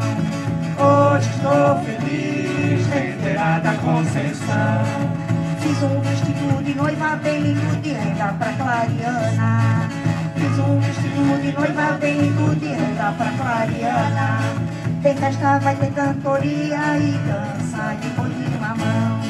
Hoje 0.78 1.28
estou 1.30 1.84
feliz, 1.84 2.86
rendeira 2.86 3.60
da 3.60 3.74
Conceição. 3.74 5.27
Fiz 5.60 5.82
um 5.82 6.00
vestido 6.00 6.64
de 6.64 6.74
noiva 6.74 7.16
bem 7.16 7.40
lindo 7.40 7.76
de 7.82 7.90
renda 7.90 8.32
pra 8.34 8.52
Clariana. 8.52 9.88
Fiz 10.34 10.58
um 10.58 10.80
vestido 10.80 11.42
de 11.42 11.52
noiva 11.52 11.92
bem 11.98 12.20
lindo 12.20 12.56
de 12.56 12.66
renda 12.66 13.12
pra 13.12 13.32
Clariana. 13.32 14.38
Tem 15.02 15.16
festa, 15.16 15.58
vai 15.58 15.76
ter 15.76 15.92
cantoria 15.92 16.98
e 16.98 17.12
dança 17.26 17.94
de 18.00 18.08
bolinho 18.10 18.60
na 18.60 18.74
mão. 18.76 19.20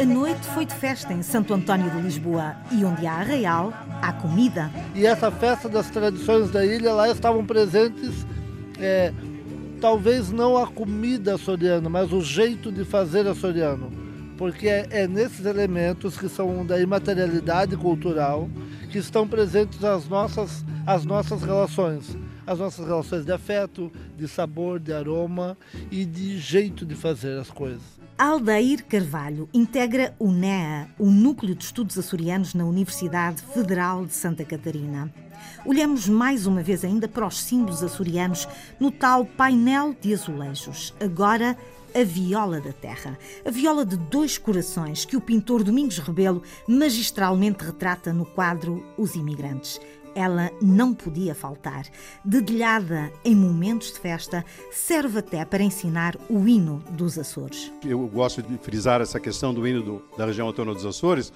A 0.00 0.04
noite 0.04 0.46
foi 0.54 0.64
de 0.64 0.74
festa 0.74 1.12
em 1.12 1.22
Santo 1.22 1.52
António 1.52 1.90
de 1.90 2.00
Lisboa 2.00 2.56
e 2.72 2.84
onde 2.84 3.06
há 3.06 3.12
arraial, 3.12 3.72
há 4.02 4.12
comida. 4.12 4.70
E 4.94 5.06
essa 5.06 5.30
festa 5.30 5.68
das 5.68 5.90
tradições 5.90 6.50
da 6.50 6.64
ilha, 6.64 6.92
lá 6.92 7.10
estavam 7.10 7.44
presentes 7.44 8.26
é, 8.80 9.12
talvez 9.80 10.30
não 10.30 10.56
a 10.56 10.66
comida 10.66 11.34
açoriana, 11.34 11.88
mas 11.88 12.12
o 12.12 12.22
jeito 12.22 12.72
de 12.72 12.84
fazer 12.84 13.26
açoriano 13.26 14.03
porque 14.36 14.68
é, 14.68 14.86
é, 14.90 15.08
nesses 15.08 15.44
elementos 15.46 16.16
que 16.16 16.28
são 16.28 16.64
da 16.64 16.80
imaterialidade 16.80 17.76
cultural 17.76 18.48
que 18.90 18.98
estão 18.98 19.26
presentes 19.26 19.82
as 19.84 20.08
nossas, 20.08 20.64
as 20.86 21.04
nossas 21.04 21.42
relações. 21.42 22.16
As 22.46 22.58
nossas 22.58 22.86
relações 22.86 23.24
de 23.24 23.32
afeto, 23.32 23.90
de 24.18 24.28
sabor, 24.28 24.78
de 24.78 24.92
aroma 24.92 25.56
e 25.90 26.04
de 26.04 26.38
jeito 26.38 26.84
de 26.84 26.94
fazer 26.94 27.38
as 27.38 27.50
coisas. 27.50 27.80
Aldair 28.18 28.84
Carvalho 28.84 29.48
integra 29.52 30.14
o 30.18 30.30
NEA, 30.30 30.88
o 30.98 31.06
Núcleo 31.06 31.54
de 31.54 31.64
Estudos 31.64 31.98
Açorianos 31.98 32.52
na 32.52 32.64
Universidade 32.64 33.42
Federal 33.42 34.04
de 34.04 34.12
Santa 34.12 34.44
Catarina. 34.44 35.10
Olhamos 35.64 36.08
mais 36.08 36.46
uma 36.46 36.62
vez 36.62 36.84
ainda 36.84 37.08
para 37.08 37.26
os 37.26 37.42
símbolos 37.42 37.82
açorianos 37.82 38.46
no 38.78 38.90
tal 38.90 39.24
painel 39.24 39.96
de 39.98 40.12
azulejos, 40.12 40.94
agora 41.00 41.56
a 41.94 42.02
viola 42.02 42.60
da 42.60 42.72
terra, 42.72 43.16
a 43.44 43.50
viola 43.50 43.86
de 43.86 43.96
dois 43.96 44.36
corações 44.36 45.04
que 45.04 45.16
o 45.16 45.20
pintor 45.20 45.62
Domingos 45.62 45.98
Rebelo 45.98 46.42
magistralmente 46.66 47.64
retrata 47.64 48.12
no 48.12 48.26
quadro 48.26 48.84
Os 48.98 49.14
Imigrantes. 49.14 49.80
Ela 50.14 50.50
não 50.60 50.92
podia 50.94 51.34
faltar. 51.34 51.86
Dedilhada 52.24 53.12
em 53.24 53.34
momentos 53.34 53.92
de 53.92 53.98
festa, 53.98 54.44
serve 54.70 55.18
até 55.18 55.44
para 55.44 55.62
ensinar 55.62 56.16
o 56.28 56.46
hino 56.46 56.82
dos 56.90 57.18
Açores. 57.18 57.72
Eu 57.84 58.06
gosto 58.06 58.42
de 58.42 58.56
frisar 58.58 59.00
essa 59.00 59.18
questão 59.18 59.52
do 59.52 59.66
hino 59.66 59.82
do, 59.82 60.02
da 60.16 60.26
região 60.26 60.46
autônoma 60.46 60.74
dos 60.74 60.86
Açores, 60.86 61.32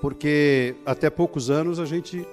porque 0.00 0.74
até 0.84 1.08
poucos 1.08 1.50
anos 1.50 1.78
a 1.78 1.86
gente 1.86 2.26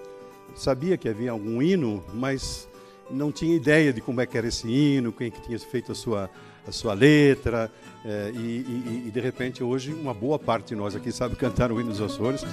sabia 0.54 0.98
que 0.98 1.10
havia 1.10 1.32
algum 1.32 1.62
hino, 1.62 2.04
mas 2.14 2.68
não 3.10 3.32
tinha 3.32 3.56
ideia 3.56 3.94
de 3.94 4.02
como 4.02 4.20
é 4.22 4.26
que 4.26 4.38
era 4.38 4.48
esse 4.48 4.68
hino, 4.68 5.12
quem 5.12 5.32
que 5.32 5.42
tinha 5.42 5.60
feito 5.60 5.92
a 5.92 5.96
sua 5.96 6.30
a 6.68 6.72
sua 6.72 6.94
letra, 6.94 7.72
é, 8.04 8.32
e, 8.36 8.38
e, 8.38 9.04
e, 9.08 9.12
de 9.12 9.20
repente 9.20 9.64
hoje 9.64 9.94
uma 9.94 10.14
boa 10.14 10.38
parte 10.38 10.70
de 10.70 10.76
nós 10.76 10.96
aqui 10.96 11.12
sabe 11.12 11.36
cantar 11.36 11.72
o 11.72 11.80
hino 11.80 11.90
dos 11.90 12.02
Açores. 12.02 12.44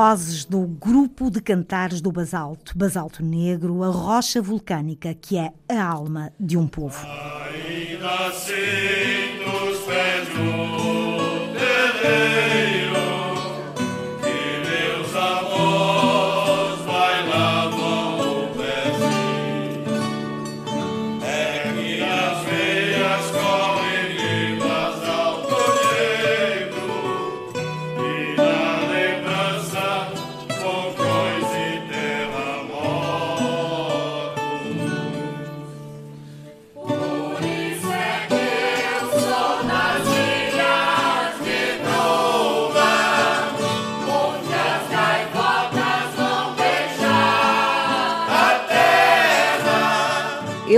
Vozes 0.00 0.46
do 0.46 0.62
grupo 0.62 1.30
de 1.30 1.42
cantares 1.42 2.00
do 2.00 2.10
basalto, 2.10 2.72
basalto 2.74 3.22
negro, 3.22 3.84
a 3.84 3.88
rocha 3.88 4.40
vulcânica 4.40 5.12
que 5.12 5.36
é 5.36 5.52
a 5.68 5.84
alma 5.84 6.32
de 6.40 6.56
um 6.56 6.66
povo. 6.66 7.06
Ainda 7.06 8.28
assim, 8.28 9.19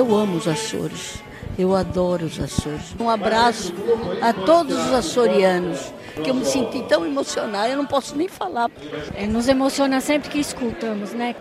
Eu 0.03 0.17
amo 0.17 0.37
os 0.37 0.49
Açores. 0.49 1.23
Eu 1.57 1.77
adoro 1.77 2.27
os 2.27 2.41
Açores. 2.41 2.93
Um 2.99 3.09
abraço 3.09 3.73
a 4.21 4.33
todos 4.33 4.77
os 4.77 4.93
açorianos, 4.93 5.95
que 6.25 6.29
eu 6.29 6.35
me 6.35 6.45
senti 6.45 6.83
tão 6.89 7.07
emocionada, 7.07 7.69
eu 7.69 7.77
não 7.77 7.87
posso 7.87 8.17
nem 8.17 8.27
falar. 8.27 8.69
É, 9.15 9.29
nos 9.29 9.47
emociona 9.47 10.01
sempre 10.01 10.29
que 10.29 10.41
escutamos, 10.41 11.13
né? 11.13 11.37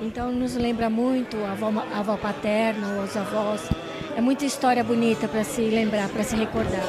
Então 0.00 0.32
nos 0.32 0.54
lembra 0.54 0.88
muito 0.88 1.36
a 1.44 1.52
avó, 1.52 1.70
a 1.94 1.98
avó 1.98 2.16
paterna, 2.16 3.02
os 3.02 3.14
avós. 3.14 3.68
É 4.16 4.20
muita 4.22 4.46
história 4.46 4.82
bonita 4.82 5.28
para 5.28 5.44
se 5.44 5.60
lembrar, 5.60 6.08
para 6.08 6.24
se 6.24 6.36
recordar. 6.36 6.86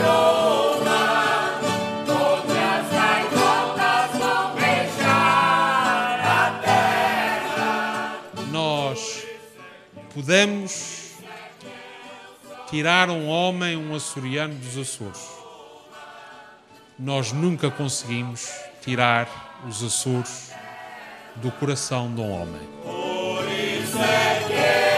Nós 0.00 0.37
podemos 10.28 11.14
tirar 12.68 13.08
um 13.08 13.28
homem, 13.28 13.78
um 13.78 13.94
açoriano 13.94 14.54
dos 14.56 14.76
Açores. 14.76 15.26
Nós 16.98 17.32
nunca 17.32 17.70
conseguimos 17.70 18.52
tirar 18.82 19.64
os 19.66 19.82
Açores 19.82 20.52
do 21.36 21.50
coração 21.52 22.14
de 22.14 22.20
um 22.20 22.30
homem. 22.30 22.60
Por 22.82 23.42
isso 23.48 23.96
é 23.96 24.44
que 24.46 24.97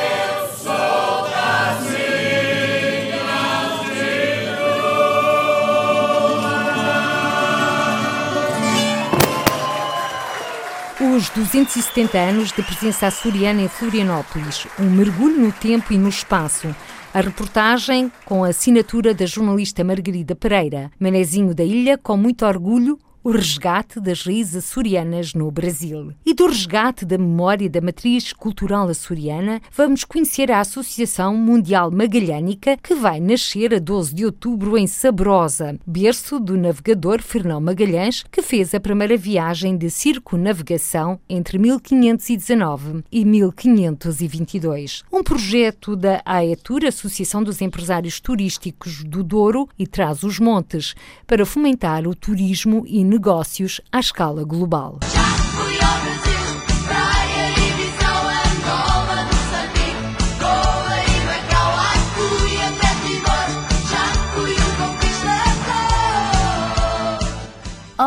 Os 11.21 11.29
270 11.29 12.17
anos 12.17 12.51
de 12.51 12.63
presença 12.63 13.07
açoriana 13.07 13.61
em 13.61 13.69
Florianópolis, 13.69 14.67
um 14.79 14.89
mergulho 14.89 15.39
no 15.39 15.53
tempo 15.53 15.93
e 15.93 15.99
no 15.99 16.09
espaço. 16.09 16.75
A 17.13 17.21
reportagem 17.21 18.11
com 18.25 18.43
a 18.43 18.49
assinatura 18.49 19.13
da 19.13 19.27
jornalista 19.27 19.85
Margarida 19.85 20.35
Pereira. 20.35 20.91
Manezinho 20.99 21.55
da 21.55 21.63
Ilha, 21.63 21.99
com 21.99 22.17
muito 22.17 22.47
orgulho, 22.47 22.99
o 23.23 23.31
resgate 23.31 24.01
das 24.01 24.23
raízes 24.23 24.57
açorianas 24.57 25.35
no 25.35 25.51
Brasil. 25.51 26.13
E 26.25 26.33
do 26.33 26.47
resgate 26.47 27.05
da 27.05 27.19
memória 27.19 27.69
da 27.69 27.81
matriz 27.81 28.33
cultural 28.33 28.89
açoriana, 28.89 29.61
vamos 29.77 30.05
conhecer 30.05 30.51
a 30.51 30.61
Associação 30.61 31.37
Mundial 31.37 31.91
Magalhânica, 31.91 32.79
que 32.83 32.95
vai 32.95 33.21
nascer 33.21 33.75
a 33.75 33.79
12 33.79 34.15
de 34.15 34.25
outubro 34.25 34.79
em 34.79 34.87
Sabrosa, 34.87 35.79
berço 35.87 36.41
do 36.41 36.57
navegador 36.57 37.21
Fernão 37.21 37.61
Magalhães, 37.61 38.25
que 38.31 38.41
fez 38.41 38.75
a 38.75 38.81
primeira 38.81 39.17
viagem 39.17 39.77
de 39.77 39.91
circunavegação 39.91 41.21
entre 41.29 41.59
1519 41.59 43.05
e 43.13 43.25
1522. 43.25 45.05
Um 45.13 45.23
projeto 45.23 45.95
da 45.95 46.23
AETUR, 46.25 46.87
Associação 46.87 47.43
dos 47.43 47.61
Empresários 47.61 48.19
Turísticos 48.19 49.05
do 49.05 49.23
Douro 49.23 49.69
e 49.79 49.87
Traz 49.87 50.23
os 50.23 50.39
Montes, 50.39 50.95
para 51.27 51.45
fomentar 51.45 52.07
o 52.07 52.15
turismo 52.15 52.85
e 52.87 53.10
negócios 53.11 53.81
à 53.91 53.99
escala 53.99 54.45
global. 54.45 55.01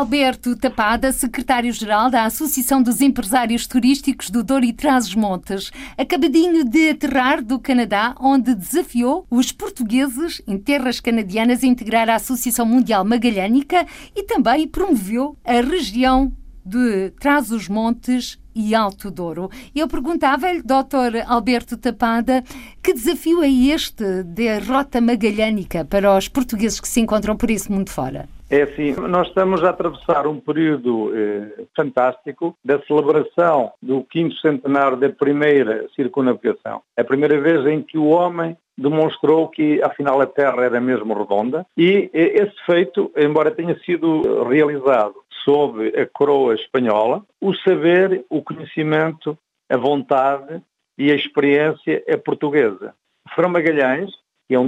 Alberto 0.04 0.54
Tapada, 0.58 1.14
secretário-geral 1.14 2.10
da 2.10 2.26
Associação 2.26 2.84
dos 2.84 3.00
Empresários 3.00 3.66
Turísticos 3.66 4.30
do 4.30 4.44
Douro 4.44 4.66
e 4.66 4.74
Trás-os-Montes, 4.74 5.72
acabadinho 5.98 6.66
de 6.66 6.90
aterrar 6.90 7.42
do 7.42 7.58
Canadá, 7.58 8.14
onde 8.20 8.54
desafiou 8.54 9.26
os 9.32 9.54
portugueses 9.54 10.42
em 10.46 10.58
terras 10.58 11.00
canadianas 11.00 11.64
a 11.64 11.68
integrar 11.68 12.10
a 12.10 12.16
Associação 12.16 12.66
Mundial 12.66 13.06
Magalhânica 13.06 13.88
e 14.14 14.24
também 14.24 14.68
promoveu 14.68 15.38
a 15.42 15.62
região 15.62 16.34
de 16.66 17.12
Trás-os-Montes 17.12 18.38
e 18.54 18.76
Alto 18.76 19.10
Douro. 19.10 19.50
Eu 19.74 19.88
perguntava-lhe, 19.88 20.62
Dr. 20.62 21.24
Alberto 21.26 21.78
Tapada, 21.78 22.44
que 22.84 22.94
desafio 22.94 23.42
é 23.42 23.50
este 23.50 24.24
da 24.24 24.60
Rota 24.60 25.00
Magalhânica 25.00 25.86
para 25.86 26.18
os 26.18 26.28
portugueses 26.28 26.82
que 26.82 26.90
se 26.90 27.00
encontram 27.00 27.38
por 27.38 27.50
esse 27.50 27.72
mundo 27.72 27.90
fora? 27.90 28.28
É 28.54 28.62
assim, 28.62 28.92
nós 29.10 29.30
estamos 29.30 29.64
a 29.64 29.72
atravessar 29.72 30.28
um 30.28 30.40
período 30.40 31.12
eh, 31.18 31.66
fantástico 31.76 32.56
da 32.64 32.80
celebração 32.84 33.72
do 33.82 34.04
quinto 34.04 34.36
centenário 34.36 34.96
da 34.96 35.10
primeira 35.10 35.88
circunnavegação. 35.96 36.84
É 36.96 37.02
a 37.02 37.04
primeira 37.04 37.42
vez 37.42 37.66
em 37.66 37.82
que 37.82 37.98
o 37.98 38.10
homem 38.10 38.56
demonstrou 38.78 39.48
que 39.48 39.82
afinal 39.82 40.22
a 40.22 40.28
Terra 40.28 40.66
era 40.66 40.80
mesmo 40.80 41.16
redonda 41.16 41.66
e 41.76 42.12
eh, 42.14 42.44
esse 42.44 42.56
feito, 42.64 43.12
embora 43.18 43.50
tenha 43.50 43.76
sido 43.80 44.44
realizado 44.44 45.16
sob 45.44 45.88
a 46.00 46.06
coroa 46.06 46.54
espanhola, 46.54 47.24
o 47.42 47.56
saber, 47.56 48.24
o 48.30 48.44
conhecimento, 48.44 49.36
a 49.68 49.78
vontade 49.78 50.62
e 50.96 51.12
a 51.12 51.16
experiência 51.16 52.04
é 52.06 52.16
portuguesa. 52.18 52.94
Frão 53.34 53.50
Magalhães, 53.50 54.12
que 54.48 54.56
é 54.56 54.60
um 54.60 54.68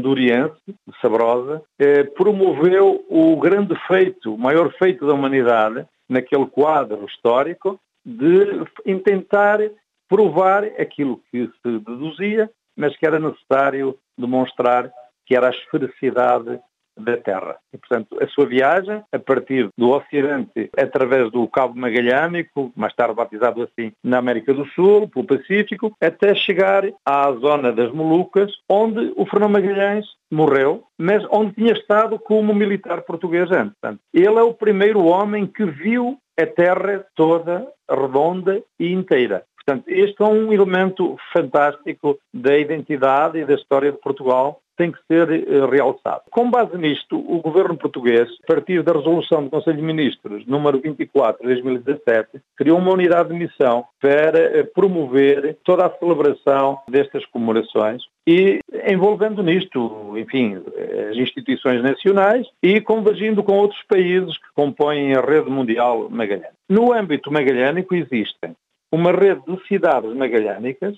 de 0.77 0.99
Sabrosa, 1.01 1.61
eh, 1.77 2.03
promoveu 2.03 3.05
o 3.09 3.35
grande 3.38 3.75
feito, 3.88 4.33
o 4.33 4.38
maior 4.38 4.71
feito 4.73 5.05
da 5.05 5.13
humanidade, 5.13 5.85
naquele 6.07 6.45
quadro 6.45 7.05
histórico, 7.05 7.79
de 8.05 8.65
tentar 8.99 9.59
provar 10.07 10.63
aquilo 10.79 11.21
que 11.31 11.47
se 11.47 11.79
deduzia, 11.79 12.49
mas 12.75 12.95
que 12.95 13.05
era 13.05 13.19
necessário 13.19 13.97
demonstrar 14.17 14.91
que 15.25 15.35
era 15.35 15.47
a 15.47 15.51
esfericidade 15.51 16.59
da 16.97 17.17
Terra. 17.17 17.58
E, 17.73 17.77
portanto, 17.77 18.17
a 18.21 18.27
sua 18.27 18.45
viagem, 18.45 19.03
a 19.12 19.19
partir 19.19 19.69
do 19.77 19.89
Ocidente, 19.89 20.69
através 20.77 21.31
do 21.31 21.47
Cabo 21.47 21.77
Magalhânico, 21.77 22.71
mais 22.75 22.93
tarde 22.93 23.15
batizado 23.15 23.62
assim 23.63 23.91
na 24.03 24.17
América 24.17 24.53
do 24.53 24.65
Sul, 24.67 25.10
pelo 25.10 25.25
Pacífico, 25.25 25.95
até 26.01 26.34
chegar 26.36 26.84
à 27.05 27.31
zona 27.34 27.71
das 27.71 27.91
Molucas, 27.91 28.51
onde 28.69 29.13
o 29.15 29.25
Fernão 29.25 29.49
Magalhães 29.49 30.05
morreu, 30.31 30.84
mas 30.97 31.25
onde 31.31 31.53
tinha 31.53 31.73
estado 31.73 32.17
como 32.19 32.53
militar 32.53 33.01
português 33.01 33.49
antes. 33.51 33.73
Portanto, 33.79 34.01
ele 34.13 34.39
é 34.39 34.43
o 34.43 34.53
primeiro 34.53 35.05
homem 35.05 35.45
que 35.45 35.65
viu 35.65 36.17
a 36.39 36.45
Terra 36.45 37.05
toda 37.15 37.67
redonda 37.89 38.62
e 38.79 38.91
inteira. 38.91 39.43
Portanto, 39.55 39.86
este 39.88 40.21
é 40.21 40.25
um 40.25 40.53
elemento 40.53 41.17
fantástico 41.34 42.19
da 42.31 42.55
identidade 42.55 43.39
e 43.39 43.45
da 43.45 43.55
história 43.55 43.91
de 43.91 43.97
Portugal 43.97 44.62
tem 44.77 44.91
que 44.91 44.99
ser 45.07 45.29
uh, 45.29 45.69
realçado. 45.69 46.23
Com 46.31 46.49
base 46.49 46.77
nisto, 46.77 47.17
o 47.17 47.39
governo 47.41 47.77
português, 47.77 48.29
a 48.43 48.47
partir 48.47 48.83
da 48.83 48.93
resolução 48.93 49.43
do 49.43 49.49
Conselho 49.49 49.77
de 49.77 49.83
Ministros, 49.83 50.45
número 50.45 50.79
24 50.79 51.41
de 51.41 51.61
2017, 51.61 52.41
criou 52.55 52.77
uma 52.77 52.93
unidade 52.93 53.29
de 53.29 53.35
missão 53.35 53.85
para 54.01 54.61
uh, 54.61 54.73
promover 54.73 55.57
toda 55.63 55.85
a 55.85 55.97
celebração 55.97 56.79
destas 56.88 57.25
comemorações 57.27 58.03
e 58.27 58.59
envolvendo 58.89 59.43
nisto, 59.43 60.15
enfim, 60.17 60.55
as 61.11 61.15
instituições 61.15 61.83
nacionais 61.83 62.47
e 62.61 62.81
convergindo 62.81 63.43
com 63.43 63.53
outros 63.53 63.81
países 63.88 64.38
que 64.38 64.47
compõem 64.55 65.13
a 65.13 65.21
rede 65.21 65.49
mundial 65.49 66.09
magalhânica. 66.09 66.53
No 66.67 66.91
âmbito 66.91 67.31
magalhânico 67.31 67.93
existem 67.93 68.55
uma 68.91 69.11
rede 69.11 69.41
de 69.47 69.67
cidades 69.67 70.13
magalhânicas, 70.15 70.97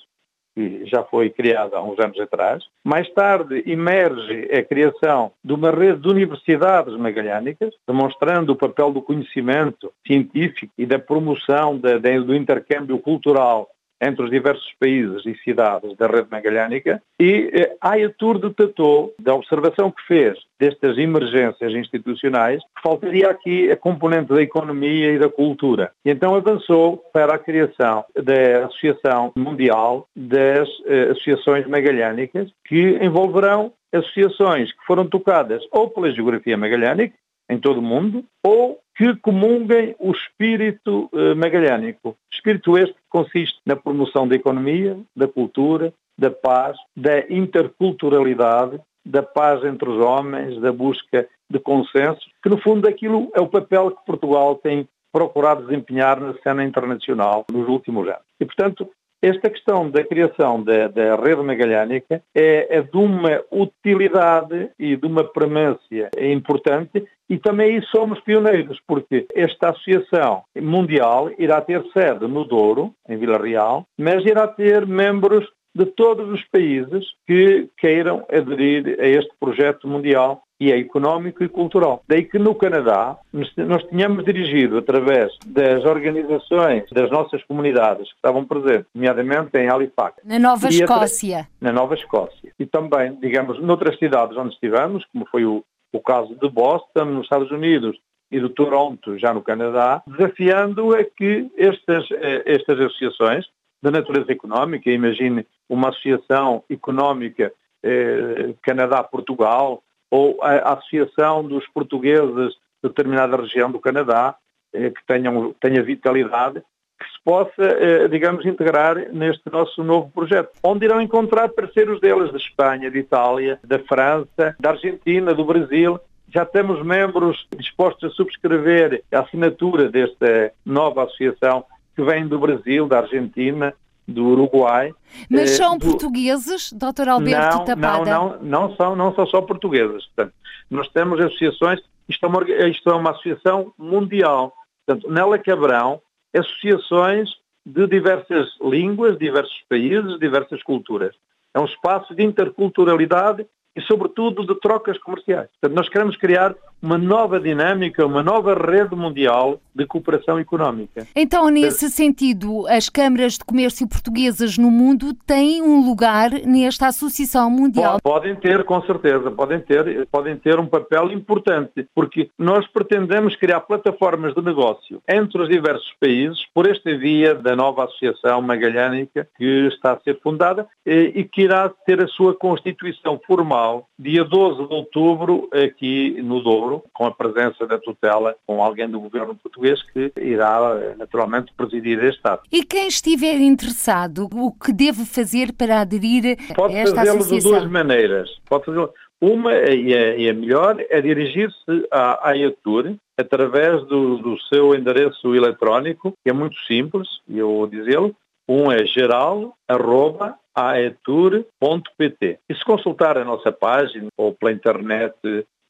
que 0.57 0.87
já 0.87 1.03
foi 1.03 1.29
criada 1.29 1.77
há 1.77 1.83
uns 1.83 1.99
anos 1.99 2.19
atrás. 2.19 2.63
Mais 2.83 3.07
tarde 3.11 3.63
emerge 3.67 4.49
a 4.51 4.63
criação 4.63 5.31
de 5.43 5.53
uma 5.53 5.69
rede 5.69 6.01
de 6.01 6.09
universidades 6.09 6.97
magalhânicas, 6.97 7.75
demonstrando 7.87 8.53
o 8.53 8.55
papel 8.55 8.91
do 8.91 9.03
conhecimento 9.03 9.93
científico 10.05 10.73
e 10.75 10.87
da 10.87 10.97
promoção 10.97 11.77
do 11.77 12.35
intercâmbio 12.35 12.97
cultural 12.97 13.69
entre 14.01 14.23
os 14.23 14.29
diversos 14.29 14.71
países 14.79 15.25
e 15.25 15.35
cidades 15.43 15.95
da 15.97 16.07
rede 16.07 16.27
magalhânica 16.29 17.01
e 17.19 17.49
eh, 17.53 17.75
a 17.81 17.91
AETUR 17.91 18.39
detectou, 18.39 19.13
da 19.19 19.33
observação 19.33 19.91
que 19.91 20.01
fez 20.07 20.37
destas 20.59 20.97
emergências 20.97 21.73
institucionais, 21.73 22.61
que 22.75 22.81
faltaria 22.81 23.29
aqui 23.29 23.71
a 23.71 23.77
componente 23.77 24.33
da 24.33 24.41
economia 24.41 25.11
e 25.11 25.19
da 25.19 25.29
cultura. 25.29 25.91
E 26.05 26.11
então 26.11 26.35
avançou 26.35 26.97
para 27.11 27.35
a 27.35 27.39
criação 27.39 28.05
da 28.15 28.65
Associação 28.65 29.31
Mundial 29.35 30.07
das 30.15 30.67
eh, 30.85 31.09
Associações 31.11 31.67
Magalhânicas, 31.67 32.49
que 32.65 32.97
envolverão 33.01 33.73
associações 33.93 34.71
que 34.71 34.85
foram 34.85 35.07
tocadas 35.07 35.63
ou 35.71 35.89
pela 35.89 36.11
geografia 36.11 36.57
magalhânica, 36.57 37.15
em 37.49 37.57
todo 37.57 37.79
o 37.79 37.83
mundo, 37.83 38.25
ou 38.43 38.77
que 38.97 39.15
comunguem 39.17 39.95
o 39.99 40.11
espírito 40.11 41.07
eh, 41.13 41.35
magalhânico. 41.35 42.17
Espírito 42.33 42.75
este 42.77 42.95
que 42.95 43.09
consiste 43.09 43.59
na 43.63 43.75
promoção 43.75 44.27
da 44.27 44.35
economia, 44.35 44.97
da 45.15 45.27
cultura, 45.27 45.93
da 46.17 46.31
paz, 46.31 46.75
da 46.95 47.19
interculturalidade, 47.29 48.79
da 49.05 49.21
paz 49.21 49.63
entre 49.63 49.87
os 49.87 50.03
homens, 50.03 50.59
da 50.59 50.71
busca 50.71 51.27
de 51.49 51.59
consenso, 51.59 52.27
que 52.41 52.49
no 52.49 52.57
fundo 52.57 52.89
aquilo 52.89 53.29
é 53.35 53.39
o 53.39 53.47
papel 53.47 53.91
que 53.91 54.05
Portugal 54.05 54.55
tem 54.55 54.87
procurado 55.13 55.67
desempenhar 55.67 56.19
na 56.19 56.33
cena 56.41 56.63
internacional 56.63 57.45
nos 57.51 57.67
últimos 57.69 58.07
anos. 58.07 58.25
E, 58.39 58.45
portanto, 58.45 58.89
Esta 59.21 59.49
questão 59.49 59.89
da 59.89 60.03
criação 60.03 60.61
da, 60.61 60.87
da 60.87 61.15
rede 61.15 61.41
magalhânica 61.41 62.21
é, 62.35 62.77
é, 62.77 62.81
de 62.83 62.97
uma 62.97 63.41
utilidade 63.51 64.69
e 64.77 64.95
de 64.95 65.07
uma 65.07 65.23
premência 65.23 66.11
importante 66.21 67.03
e 67.29 67.37
também 67.37 67.81
somos 67.83 68.19
pioneiros, 68.21 68.79
porque 68.87 69.27
esta 69.33 69.69
associação 69.69 70.43
mundial 70.55 71.29
irá 71.37 71.61
ter 71.61 71.83
sede 71.91 72.27
no 72.27 72.45
Douro, 72.45 72.93
em 73.07 73.17
Vila 73.17 73.37
Real, 73.37 73.85
mas 73.97 74.25
irá 74.25 74.47
ter 74.47 74.85
membros 74.85 75.45
de 75.75 75.85
todos 75.85 76.27
os 76.29 76.43
países 76.45 77.05
que 77.27 77.69
queiram 77.77 78.25
aderir 78.31 78.97
a 78.99 79.05
este 79.05 79.31
projeto 79.39 79.87
mundial 79.87 80.41
e 80.59 80.71
é 80.71 80.79
económico 80.79 81.43
e 81.43 81.49
cultural. 81.49 82.03
Daí 82.07 82.23
que 82.23 82.39
no 82.39 82.55
Canadá 82.55 83.17
nós 83.31 83.83
tínhamos 83.83 84.25
dirigido 84.25 84.79
através 84.79 85.31
das 85.45 85.85
organizações 85.85 86.85
das 86.91 87.11
nossas 87.11 87.43
comunidades 87.43 88.09
que 88.09 88.15
estavam 88.15 88.43
presentes, 88.43 88.87
nomeadamente 88.93 89.55
em 89.55 89.69
Halifax. 89.69 90.17
Na 90.25 90.39
Nova 90.39 90.67
Escócia. 90.67 91.47
Na 91.61 91.71
Nova 91.71 91.93
Escócia. 91.93 92.51
E 92.57 92.65
também, 92.65 93.15
digamos, 93.21 93.61
noutras 93.61 93.99
cidades 93.99 94.35
onde 94.35 94.53
estivemos, 94.53 95.05
como 95.13 95.27
foi 95.27 95.45
o, 95.45 95.63
o 95.97 96.01
caso 96.01 96.35
de 96.35 96.49
Boston, 96.49 97.05
nos 97.05 97.23
Estados 97.23 97.51
Unidos, 97.51 97.97
e 98.31 98.39
de 98.39 98.49
Toronto, 98.49 99.17
já 99.17 99.33
no 99.33 99.41
Canadá, 99.41 100.03
desafiando 100.05 100.93
a 100.93 101.03
que 101.03 101.49
estas, 101.57 102.09
eh, 102.11 102.43
estas 102.45 102.79
associações 102.79 103.45
de 103.81 103.91
natureza 103.91 104.31
económica, 104.31 104.89
imagine 104.91 105.45
uma 105.69 105.89
associação 105.89 106.63
económica 106.69 107.53
eh, 107.83 108.53
Canadá-Portugal 108.61 109.81
ou 110.11 110.37
a 110.41 110.73
associação 110.73 111.43
dos 111.43 111.65
portugueses 111.69 112.53
de 112.83 112.89
determinada 112.89 113.37
região 113.37 113.71
do 113.71 113.79
Canadá 113.79 114.35
eh, 114.73 114.89
que 114.89 115.05
tenham, 115.05 115.53
tenha 115.61 115.81
vitalidade, 115.81 116.61
que 116.99 117.05
se 117.05 117.23
possa, 117.23 117.63
eh, 117.63 118.07
digamos, 118.07 118.45
integrar 118.45 119.11
neste 119.11 119.51
nosso 119.51 119.83
novo 119.83 120.09
projeto, 120.09 120.49
onde 120.63 120.85
irão 120.85 121.01
encontrar 121.01 121.49
parceiros 121.49 122.01
deles 122.01 122.31
da 122.31 122.37
Espanha, 122.37 122.89
de 122.89 122.99
Itália, 122.99 123.59
da 123.63 123.79
França, 123.79 124.55
da 124.59 124.71
Argentina, 124.71 125.33
do 125.33 125.45
Brasil, 125.45 125.99
já 126.29 126.45
temos 126.45 126.83
membros 126.83 127.47
dispostos 127.55 128.11
a 128.11 128.13
subscrever 128.13 129.03
a 129.11 129.19
assinatura 129.19 129.89
desta 129.89 130.51
nova 130.65 131.03
associação 131.03 131.63
que 131.95 132.03
vem 132.03 132.27
do 132.27 132.39
Brasil, 132.39 132.87
da 132.87 132.99
Argentina, 132.99 133.73
do 134.07 134.25
Uruguai. 134.25 134.93
Mas 135.29 135.51
são 135.51 135.75
eh, 135.75 135.77
do... 135.77 135.85
portugueses, 135.85 136.73
Dr. 136.73 137.09
Alberto 137.09 137.57
não, 137.57 137.65
Tapada? 137.65 138.11
Não, 138.11 138.29
não, 138.29 138.43
não 138.43 138.75
são, 138.75 138.95
não 138.95 139.13
são 139.13 139.25
só 139.27 139.41
portugueses. 139.41 140.05
Portanto, 140.07 140.33
nós 140.69 140.87
temos 140.89 141.19
associações, 141.19 141.79
isto 142.07 142.25
é, 142.25 142.29
uma, 142.29 142.43
isto 142.69 142.89
é 142.89 142.93
uma 142.93 143.11
associação 143.11 143.73
mundial. 143.77 144.53
Portanto, 144.85 145.11
nela 145.11 145.37
caberão 145.37 146.01
associações 146.37 147.29
de 147.65 147.85
diversas 147.87 148.49
línguas, 148.61 149.17
diversos 149.17 149.61
países, 149.69 150.19
diversas 150.19 150.63
culturas. 150.63 151.13
É 151.53 151.59
um 151.59 151.65
espaço 151.65 152.15
de 152.15 152.23
interculturalidade 152.23 153.45
e, 153.77 153.81
sobretudo, 153.83 154.45
de 154.45 154.59
trocas 154.59 154.97
comerciais. 154.97 155.47
Portanto, 155.61 155.77
nós 155.77 155.87
queremos 155.87 156.17
criar 156.17 156.55
uma 156.81 156.97
nova 156.97 157.39
dinâmica, 157.39 158.05
uma 158.05 158.23
nova 158.23 158.53
rede 158.53 158.95
mundial 158.95 159.59
de 159.73 159.85
cooperação 159.85 160.39
económica. 160.39 161.07
Então, 161.15 161.49
nesse 161.49 161.89
sentido, 161.89 162.67
as 162.67 162.89
câmaras 162.89 163.33
de 163.33 163.45
comércio 163.45 163.87
portuguesas 163.87 164.57
no 164.57 164.71
mundo 164.71 165.13
têm 165.25 165.61
um 165.61 165.87
lugar 165.87 166.31
nesta 166.45 166.87
Associação 166.87 167.49
Mundial? 167.49 167.99
Podem 168.01 168.35
ter, 168.35 168.63
com 168.63 168.81
certeza, 168.83 169.29
podem 169.31 169.59
ter, 169.59 170.07
podem 170.07 170.35
ter 170.37 170.59
um 170.59 170.67
papel 170.67 171.11
importante, 171.11 171.87
porque 171.93 172.29
nós 172.37 172.67
pretendemos 172.67 173.35
criar 173.35 173.61
plataformas 173.61 174.33
de 174.33 174.41
negócio 174.41 175.01
entre 175.07 175.41
os 175.41 175.49
diversos 175.49 175.91
países 175.99 176.39
por 176.53 176.67
esta 176.67 176.95
via 176.97 177.35
da 177.35 177.55
nova 177.55 177.85
Associação 177.85 178.41
Magalhânica 178.41 179.27
que 179.37 179.67
está 179.67 179.93
a 179.93 179.99
ser 179.99 180.19
fundada 180.21 180.67
e 180.85 181.23
que 181.23 181.43
irá 181.43 181.69
ter 181.85 182.03
a 182.03 182.07
sua 182.07 182.35
constituição 182.35 183.19
formal 183.25 183.66
dia 183.97 184.23
12 184.23 184.67
de 184.67 184.73
outubro 184.73 185.49
aqui 185.51 186.21
no 186.21 186.41
Douro 186.41 186.83
com 186.93 187.05
a 187.05 187.11
presença 187.11 187.65
da 187.65 187.77
tutela, 187.77 188.35
com 188.45 188.63
alguém 188.63 188.89
do 188.89 188.99
governo 188.99 189.35
português 189.35 189.81
que 189.91 190.11
irá 190.17 190.95
naturalmente 190.97 191.53
presidir 191.55 192.03
este 192.03 192.21
ato. 192.23 192.43
E 192.51 192.63
quem 192.63 192.87
estiver 192.87 193.35
interessado, 193.39 194.27
o 194.33 194.51
que 194.51 194.71
deve 194.73 195.05
fazer 195.05 195.53
para 195.53 195.81
aderir 195.81 196.37
Pode 196.55 196.75
a 196.75 196.79
esta 196.79 196.95
fazê-lo 196.95 197.17
associação? 197.19 197.51
de 197.51 197.57
duas 197.59 197.71
maneiras. 197.71 198.29
Pode 198.47 198.65
fazê-lo. 198.65 198.93
Uma, 199.19 199.51
e 199.53 199.93
a, 199.95 200.15
e 200.15 200.29
a 200.29 200.33
melhor, 200.33 200.77
é 200.89 201.01
dirigir-se 201.01 201.87
à 201.91 202.29
AIATUR 202.29 202.95
através 203.17 203.83
do, 203.87 204.17
do 204.17 204.39
seu 204.41 204.75
endereço 204.75 205.33
eletrónico, 205.33 206.13
que 206.23 206.29
é 206.29 206.33
muito 206.33 206.55
simples, 206.67 207.07
e 207.27 207.39
eu 207.39 207.47
vou 207.47 207.67
dizê-lo, 207.67 208.15
um 208.47 208.71
é 208.71 208.85
geral, 208.85 209.55
arroba, 209.67 210.35
aetur.pt. 210.57 212.39
E 212.49 212.55
se 212.55 212.65
consultar 212.65 213.17
a 213.17 213.23
nossa 213.23 213.51
página 213.51 214.07
ou 214.17 214.33
pela 214.33 214.51
internet 214.51 215.15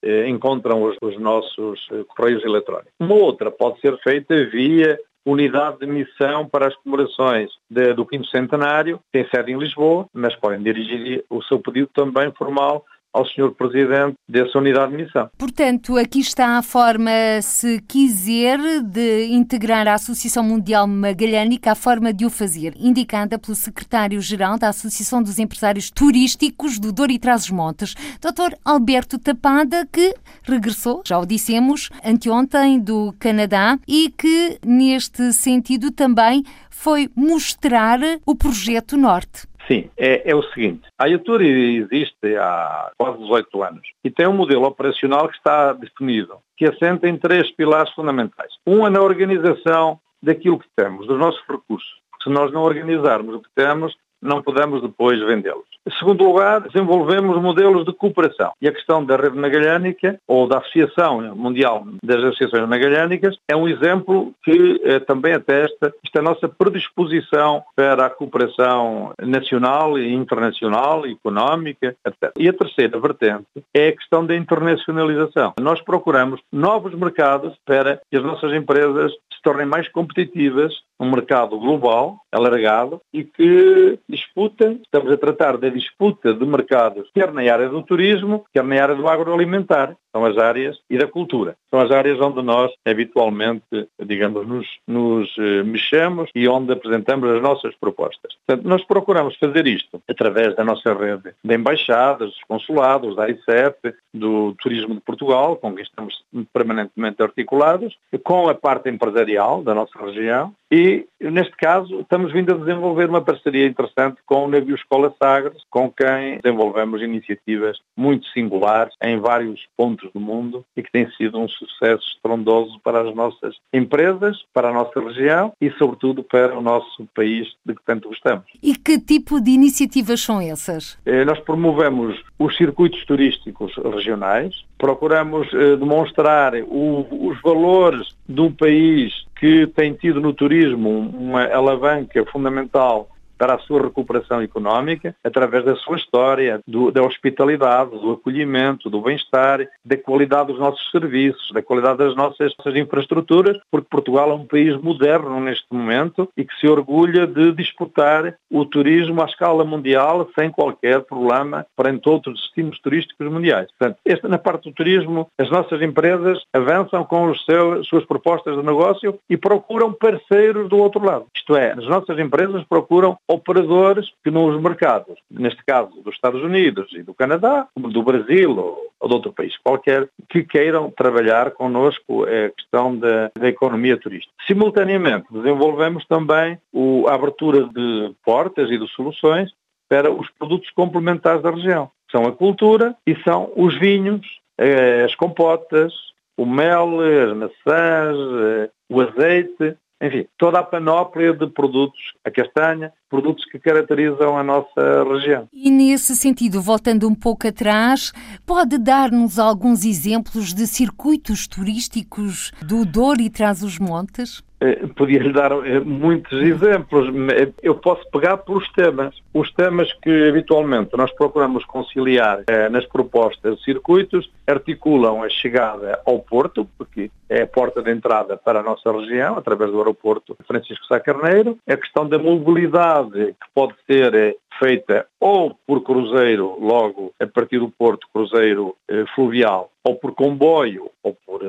eh, 0.02 0.30
encontram 0.30 0.84
os, 0.84 0.96
os 1.02 1.20
nossos 1.20 1.88
eh, 1.92 2.04
correios 2.08 2.44
eletrónicos. 2.46 2.94
Uma 3.00 3.16
outra 3.16 3.52
pode 3.52 3.82
ser 3.82 3.98
feita 4.00 4.34
via 4.46 4.98
unidade 5.26 5.80
de 5.80 5.88
missão 5.88 6.48
para 6.48 6.68
as 6.68 6.76
comemorações 6.78 7.50
de, 7.70 7.94
do 7.94 8.06
quinto 8.06 8.28
centenário, 8.28 9.02
tem 9.12 9.28
sede 9.28 9.52
em 9.52 9.58
Lisboa, 9.58 10.08
mas 10.14 10.34
podem 10.38 10.64
dirigir 10.64 11.26
o 11.30 11.44
seu 11.44 11.60
pedido 11.60 11.90
também 11.94 12.32
formal 12.32 12.86
ao 13.14 13.26
Sr. 13.26 13.52
Presidente 13.58 14.16
dessa 14.28 14.58
unidade 14.58 14.92
de 14.92 15.04
missão. 15.04 15.30
Portanto, 15.38 15.98
aqui 15.98 16.20
está 16.20 16.58
a 16.58 16.62
forma, 16.62 17.12
se 17.42 17.82
quiser, 17.88 18.60
de 18.84 19.26
integrar 19.26 19.88
a 19.88 19.96
Associação 19.96 20.44
Mundial 20.44 20.88
Magalhânica, 20.88 21.72
a 21.72 21.76
forma 21.76 22.14
de 22.14 22.26
o 22.26 22.30
fazer, 22.30 22.74
indicada 22.78 23.40
pelo 23.40 23.56
Secretário-Geral 23.56 24.58
da 24.58 24.70
Associação 24.70 25.24
dos 25.24 25.40
Empresários 25.40 25.90
Turísticos 25.90 26.80
do 26.80 26.92
Douro 26.92 27.12
e 27.12 27.20
Trás-os-Montes, 27.20 27.96
Dr. 28.22 28.56
Alberto 28.64 29.18
Tapada, 29.18 29.88
que 29.92 30.14
regressou, 30.44 31.02
já 31.06 31.18
o 31.18 31.26
dissemos, 31.26 31.90
anteontem 32.04 32.80
do 32.80 33.14
Canadá 33.20 33.80
e 33.88 34.10
que, 34.10 34.60
neste 34.66 35.34
sentido, 35.34 35.92
também 35.92 36.44
foi 36.78 37.10
mostrar 37.16 38.00
o 38.26 38.36
Projeto 38.36 38.96
Norte. 38.96 39.48
Sim, 39.68 39.90
é, 39.98 40.30
é, 40.30 40.36
o 40.36 40.44
seguinte, 40.44 40.88
a 40.98 41.08
IATUR 41.08 41.42
existe 41.42 42.38
há 42.40 42.92
quase 42.98 43.18
18 43.18 43.64
anos 43.64 43.82
e 44.04 44.12
tem 44.12 44.28
um 44.28 44.34
modelo 44.34 44.66
operacional 44.66 45.28
que 45.28 45.36
está 45.36 45.74
definido, 45.74 46.38
que 46.56 46.66
assenta 46.66 47.10
em 47.10 47.18
três 47.18 47.52
pilares 47.52 47.92
fundamentais. 47.94 48.54
Um 48.66 48.86
é 48.86 48.90
na 48.90 49.02
organização 49.02 50.00
daquilo 50.22 50.60
que 50.60 50.70
temos, 50.76 51.08
dos 51.08 51.20
nossos 51.20 51.42
recursos. 51.50 51.90
Se 52.24 52.30
nós 52.30 52.54
não 52.54 52.62
organizarmos 52.62 53.36
o 53.36 53.42
que 53.42 53.50
temos, 53.56 53.94
não 54.22 54.42
podemos 54.42 54.82
depois 54.82 55.20
vendê-los. 55.20 55.66
Em 55.88 55.92
segundo 55.98 56.26
lugar, 56.26 56.62
desenvolvemos 56.62 57.42
modelos 57.42 57.86
de 57.86 57.94
cooperação. 57.94 58.52
E 58.62 58.68
a 58.68 58.74
questão 58.74 59.06
da 59.06 59.16
rede 59.16 59.38
magalhânica, 59.38 60.20
ou 60.28 60.46
da 60.46 60.58
Associação 60.58 61.36
Mundial 61.36 61.86
das 62.04 62.22
Associações 62.24 62.68
Magalhânicas, 62.68 63.38
é 63.48 63.56
um 63.56 63.68
exemplo 63.68 64.34
que 64.44 64.82
eh, 64.84 65.00
também 65.00 65.34
atesta 65.34 65.94
esta 66.04 66.22
nossa 66.22 66.50
predisposição 66.50 67.64
para 67.74 68.06
a 68.06 68.10
cooperação 68.10 69.14
nacional 69.22 69.98
e 69.98 70.14
internacional, 70.14 71.06
económica, 71.06 71.96
etc. 72.06 72.34
E 72.38 72.50
a 72.50 72.54
terceira 72.54 73.00
vertente 73.00 73.46
é 73.74 73.88
a 73.88 73.96
questão 73.96 74.26
da 74.26 74.36
internacionalização. 74.36 75.54
Nós 75.60 75.82
procuramos 75.82 76.42
novos 76.52 76.94
mercados 76.94 77.56
para 77.66 78.02
que 78.10 78.18
as 78.18 78.24
nossas 78.24 78.52
empresas 78.54 79.14
se 79.34 79.42
tornem 79.42 79.66
mais 79.66 79.88
competitivas 79.90 80.74
num 81.00 81.12
mercado 81.12 81.58
global, 81.60 82.18
alargado, 82.32 83.00
e 83.14 83.24
que 83.24 84.00
disputem, 84.10 84.82
estamos 84.84 85.12
a 85.12 85.18
tratar 85.18 85.58
da 85.58 85.70
disputa 85.70 86.34
de 86.34 86.46
mercados, 86.46 87.10
quer 87.14 87.32
na 87.34 87.42
área 87.42 87.70
do 87.70 87.84
turismo, 87.84 88.46
quer 88.54 88.64
na 88.64 88.82
área 88.82 88.96
do 88.96 89.08
agroalimentar, 89.08 89.96
são 90.12 90.26
as 90.26 90.38
áreas, 90.38 90.78
e 90.90 90.98
da 90.98 91.08
cultura. 91.08 91.56
São 91.70 91.80
as 91.80 91.92
áreas 91.92 92.20
onde 92.20 92.42
nós 92.42 92.72
habitualmente, 92.86 93.64
digamos, 94.04 94.48
nos, 94.48 94.68
nos 94.88 95.36
eh, 95.38 95.64
mexemos 95.64 96.30
e 96.34 96.48
onde 96.48 96.72
apresentamos 96.72 97.30
as 97.30 97.42
nossas 97.42 97.76
propostas. 97.76 98.36
Portanto, 98.46 98.68
nós 98.68 98.84
procuramos 98.86 99.36
fazer 99.38 99.68
isto 99.68 100.02
através 100.10 100.56
da 100.56 100.64
nossa 100.64 100.94
rede 100.94 101.34
de 101.44 101.56
embaixadas, 101.56 102.30
dos 102.30 102.44
consulados, 102.48 103.16
da 103.16 103.30
ICEP, 103.30 103.94
do 104.14 104.56
Turismo 104.62 104.96
de 104.96 105.02
Portugal, 105.02 105.58
com 105.58 105.74
quem 105.74 105.84
estamos 105.84 106.24
permanentemente 106.54 107.22
articulados, 107.22 107.98
com 108.24 108.48
a 108.48 108.56
parte 108.56 108.90
empresarial 108.90 109.62
da 109.62 109.74
nossa 109.74 109.98
região 110.00 110.54
e, 110.72 111.08
neste 111.22 111.56
caso, 111.56 112.02
estamos 112.02 112.34
vindo 112.34 112.54
a 112.54 112.58
desenvolver 112.58 113.10
uma 113.10 113.22
parceria 113.22 113.66
interessante 113.66 114.18
com 114.26 114.46
o 114.46 114.48
Navio 114.50 114.76
Escola 114.76 115.14
Sagres, 115.22 115.64
com 115.70 115.90
quem 115.90 116.40
desenvolvemos 116.44 117.02
iniciativas 117.02 117.78
muito 117.96 118.28
singulares 118.28 118.94
em 119.02 119.18
vários 119.18 119.66
pontos 119.78 120.12
do 120.12 120.20
mundo 120.20 120.66
e 120.76 120.84
que 120.84 120.92
tem 120.92 121.10
sido 121.12 121.40
um 121.40 121.48
sucesso 121.58 122.04
estrondoso 122.16 122.80
para 122.84 123.02
as 123.02 123.16
nossas 123.16 123.56
empresas, 123.74 124.38
para 124.54 124.70
a 124.70 124.74
nossa 124.74 125.00
região 125.00 125.54
e, 125.60 125.70
sobretudo, 125.72 126.24
para 126.24 126.58
o 126.58 126.62
nosso 126.62 127.08
país 127.16 127.48
de 127.66 127.74
que 127.74 127.82
tanto 127.86 128.10
gostamos. 128.10 128.46
E 128.62 128.76
que 128.76 129.00
tipo 129.00 129.42
de 129.42 129.52
iniciativas 129.52 130.22
são 130.22 130.42
essas? 130.42 130.98
Eh, 131.06 131.26
nós 131.26 131.40
promovemos 131.40 132.20
os 132.40 132.56
circuitos 132.56 133.06
turísticos 133.06 133.74
regionais, 133.76 134.54
procuramos 134.78 135.48
eh, 135.54 135.76
demonstrar 135.76 136.54
o, 136.56 137.08
os 137.28 137.42
valores 137.42 138.08
de 138.28 138.42
um 138.42 138.52
país 138.52 139.14
que 139.40 139.68
tem 139.68 139.94
tido 139.94 140.20
no 140.20 140.34
turismo 140.34 140.90
uma 141.00 141.46
alavanca 141.46 142.26
fundamental 142.26 143.10
para 143.38 143.56
a 143.56 143.60
sua 143.60 143.82
recuperação 143.82 144.42
económica 144.42 145.16
através 145.24 145.64
da 145.66 145.76
sua 145.76 145.98
história, 145.98 146.62
do, 146.68 146.92
da 146.92 147.04
hospitalidade, 147.04 147.92
do 147.92 148.12
acolhimento, 148.12 148.90
do 148.90 149.02
bem-estar, 149.02 149.68
da 149.86 149.98
qualidade 149.98 150.48
dos 150.48 150.60
nossos 150.60 150.90
serviços, 150.92 151.52
da 151.52 151.62
qualidade 151.62 152.00
das 152.00 152.16
nossas, 152.16 152.54
infraestruturas, 152.76 153.58
porque 153.72 153.88
Portugal 153.90 154.32
é 154.32 154.34
um 154.34 154.46
país 154.46 154.76
moderno 154.82 155.40
neste 155.40 155.66
momento 155.72 156.30
e 156.36 156.44
que 156.44 156.54
se 156.60 156.68
orgulha 156.68 157.26
de 157.26 157.52
disputar 157.52 158.36
o 158.50 158.66
turismo 158.66 159.22
à 159.22 159.26
escala 159.26 159.64
mundial 159.64 160.30
sem 160.38 160.50
qualquer 160.50 161.02
problema 161.02 161.66
perante 161.76 162.08
outros 162.10 162.40
destinos 162.42 162.80
turísticos 162.80 163.32
mundiais. 163.32 163.68
Portanto, 163.78 164.00
esta, 164.06 164.28
na 164.28 164.38
parte 164.38 164.70
do 164.70 164.76
turismo, 164.76 165.28
as 165.38 165.50
nossas 165.50 165.82
empresas 165.82 166.44
avançam 166.54 167.04
com 167.04 167.34
seus, 167.36 167.88
suas 167.88 168.06
propostas 168.06 168.56
de 168.56 168.64
negócio 168.64 169.20
e 169.30 169.38
procuram 169.38 169.94
parceiros 169.94 170.70
do 170.70 170.78
outro 170.78 171.04
lado. 171.04 171.26
Isto 171.36 171.56
é, 171.56 171.72
as 171.72 171.88
nossas 171.88 172.18
empresas 172.20 172.64
procuram 172.64 173.18
operadores 173.28 174.10
que 174.24 174.32
nos 174.32 174.62
mercados, 174.62 175.20
neste 175.30 175.64
caso 175.66 176.02
dos 176.02 176.16
Estados 176.16 176.42
Unidos 176.42 176.88
e 176.94 177.04
do 177.04 177.14
Canadá, 177.14 177.68
do 177.76 178.04
Brasil 178.04 178.58
ou, 178.58 179.08
de 179.08 179.14
outro 179.14 179.34
país 179.34 179.56
qualquer, 179.58 180.08
que 180.30 180.44
queiram 180.44 180.90
trabalhar 180.92 181.52
connosco 181.52 182.24
a 182.24 182.50
questão 182.50 182.98
da, 182.98 183.30
da 183.38 183.48
economia 183.48 183.98
turística. 183.98 184.34
Simultaneamente, 184.48 185.28
desenvolvemos 185.32 186.06
também 186.08 186.58
o, 186.72 187.08
a 187.08 187.16
abertura 187.16 187.68
de 187.68 188.14
portas 188.24 188.70
e 188.70 188.78
de 188.78 188.88
soluções 188.94 189.52
para 189.90 190.12
os 190.12 190.30
produtos 190.32 190.70
complementares 190.72 191.42
da 191.42 191.52
região. 191.52 191.90
São 192.12 192.26
a 192.26 192.32
cultura 192.32 192.96
e 193.06 193.16
são 193.24 193.52
os 193.56 193.78
vinhos, 193.78 194.26
eh, 194.58 195.04
as 195.04 195.16
compotas, 195.16 195.94
o 196.38 196.46
mel, 196.46 197.00
as 197.02 197.36
maçãs, 197.36 198.18
eh, 198.18 198.70
o 198.90 199.02
azeite, 199.02 199.78
enfim, 200.02 200.28
toda 200.38 200.60
a 200.60 200.64
panóplia 200.64 201.34
de 201.34 201.48
produtos, 201.48 202.00
a 202.24 202.30
castanha, 202.30 202.94
produtos 203.10 203.46
que 203.46 203.60
caracterizam 203.60 204.38
a 204.38 204.44
nossa 204.44 205.04
região. 205.10 205.48
E 205.54 205.70
nesse 205.72 206.16
sentido, 206.16 206.62
voltando 206.62 207.08
um 207.08 207.16
pouco 207.16 207.48
atrás, 207.48 208.12
pode 208.46 208.78
dar-nos 208.78 209.40
alguns 209.40 209.84
exemplos 209.86 210.54
de 210.54 210.68
circuitos 210.68 211.48
turísticos 211.48 212.52
do 212.62 212.86
Douro 212.86 213.22
e 213.22 213.30
Trás-os-Montes? 213.30 214.44
Eh, 214.60 214.88
podia-lhe 214.96 215.32
dar 215.32 215.52
eh, 215.52 215.80
muitos 215.80 216.42
exemplos. 216.42 217.08
Eh, 217.32 217.52
eu 217.62 217.76
posso 217.76 218.10
pegar 218.10 218.38
pelos 218.38 218.68
temas. 218.72 219.16
Os 219.34 219.52
temas 219.54 219.94
que 220.02 220.30
habitualmente 220.30 220.98
nós 220.98 221.12
procuramos 221.12 221.64
conciliar 221.66 222.44
nas 222.72 222.86
propostas 222.88 223.58
de 223.58 223.64
circuitos 223.64 224.32
articulam 224.48 225.22
a 225.22 225.30
chegada 225.30 226.02
ao 226.06 226.20
Porto, 226.20 226.68
porque 226.76 227.12
é 227.30 227.44
a 227.44 227.48
porta 227.48 227.84
de 227.84 227.92
entrada 227.92 228.36
para 228.36 228.62
a 228.62 228.64
nossa 228.64 228.92
região, 228.92 229.38
através 229.38 229.70
do 229.70 229.78
aeroporto 229.78 230.36
Francisco 230.48 230.86
Sá 230.86 231.00
Carneiro, 231.00 231.58
a 231.68 231.78
questão 231.78 232.08
da 232.08 232.18
mobilidade 232.18 232.97
que 233.06 233.48
pode 233.54 233.74
ser 233.86 234.38
feita 234.60 235.06
ou 235.20 235.56
por 235.66 235.84
cruzeiro, 235.84 236.58
logo 236.60 237.14
a 237.20 237.28
partir 237.28 237.60
do 237.60 237.70
Porto, 237.70 238.08
cruzeiro 238.12 238.76
fluvial, 239.14 239.72
ou 239.84 239.96
por 239.96 240.14
comboio, 240.14 240.90
ou 241.04 241.16
por 241.26 241.42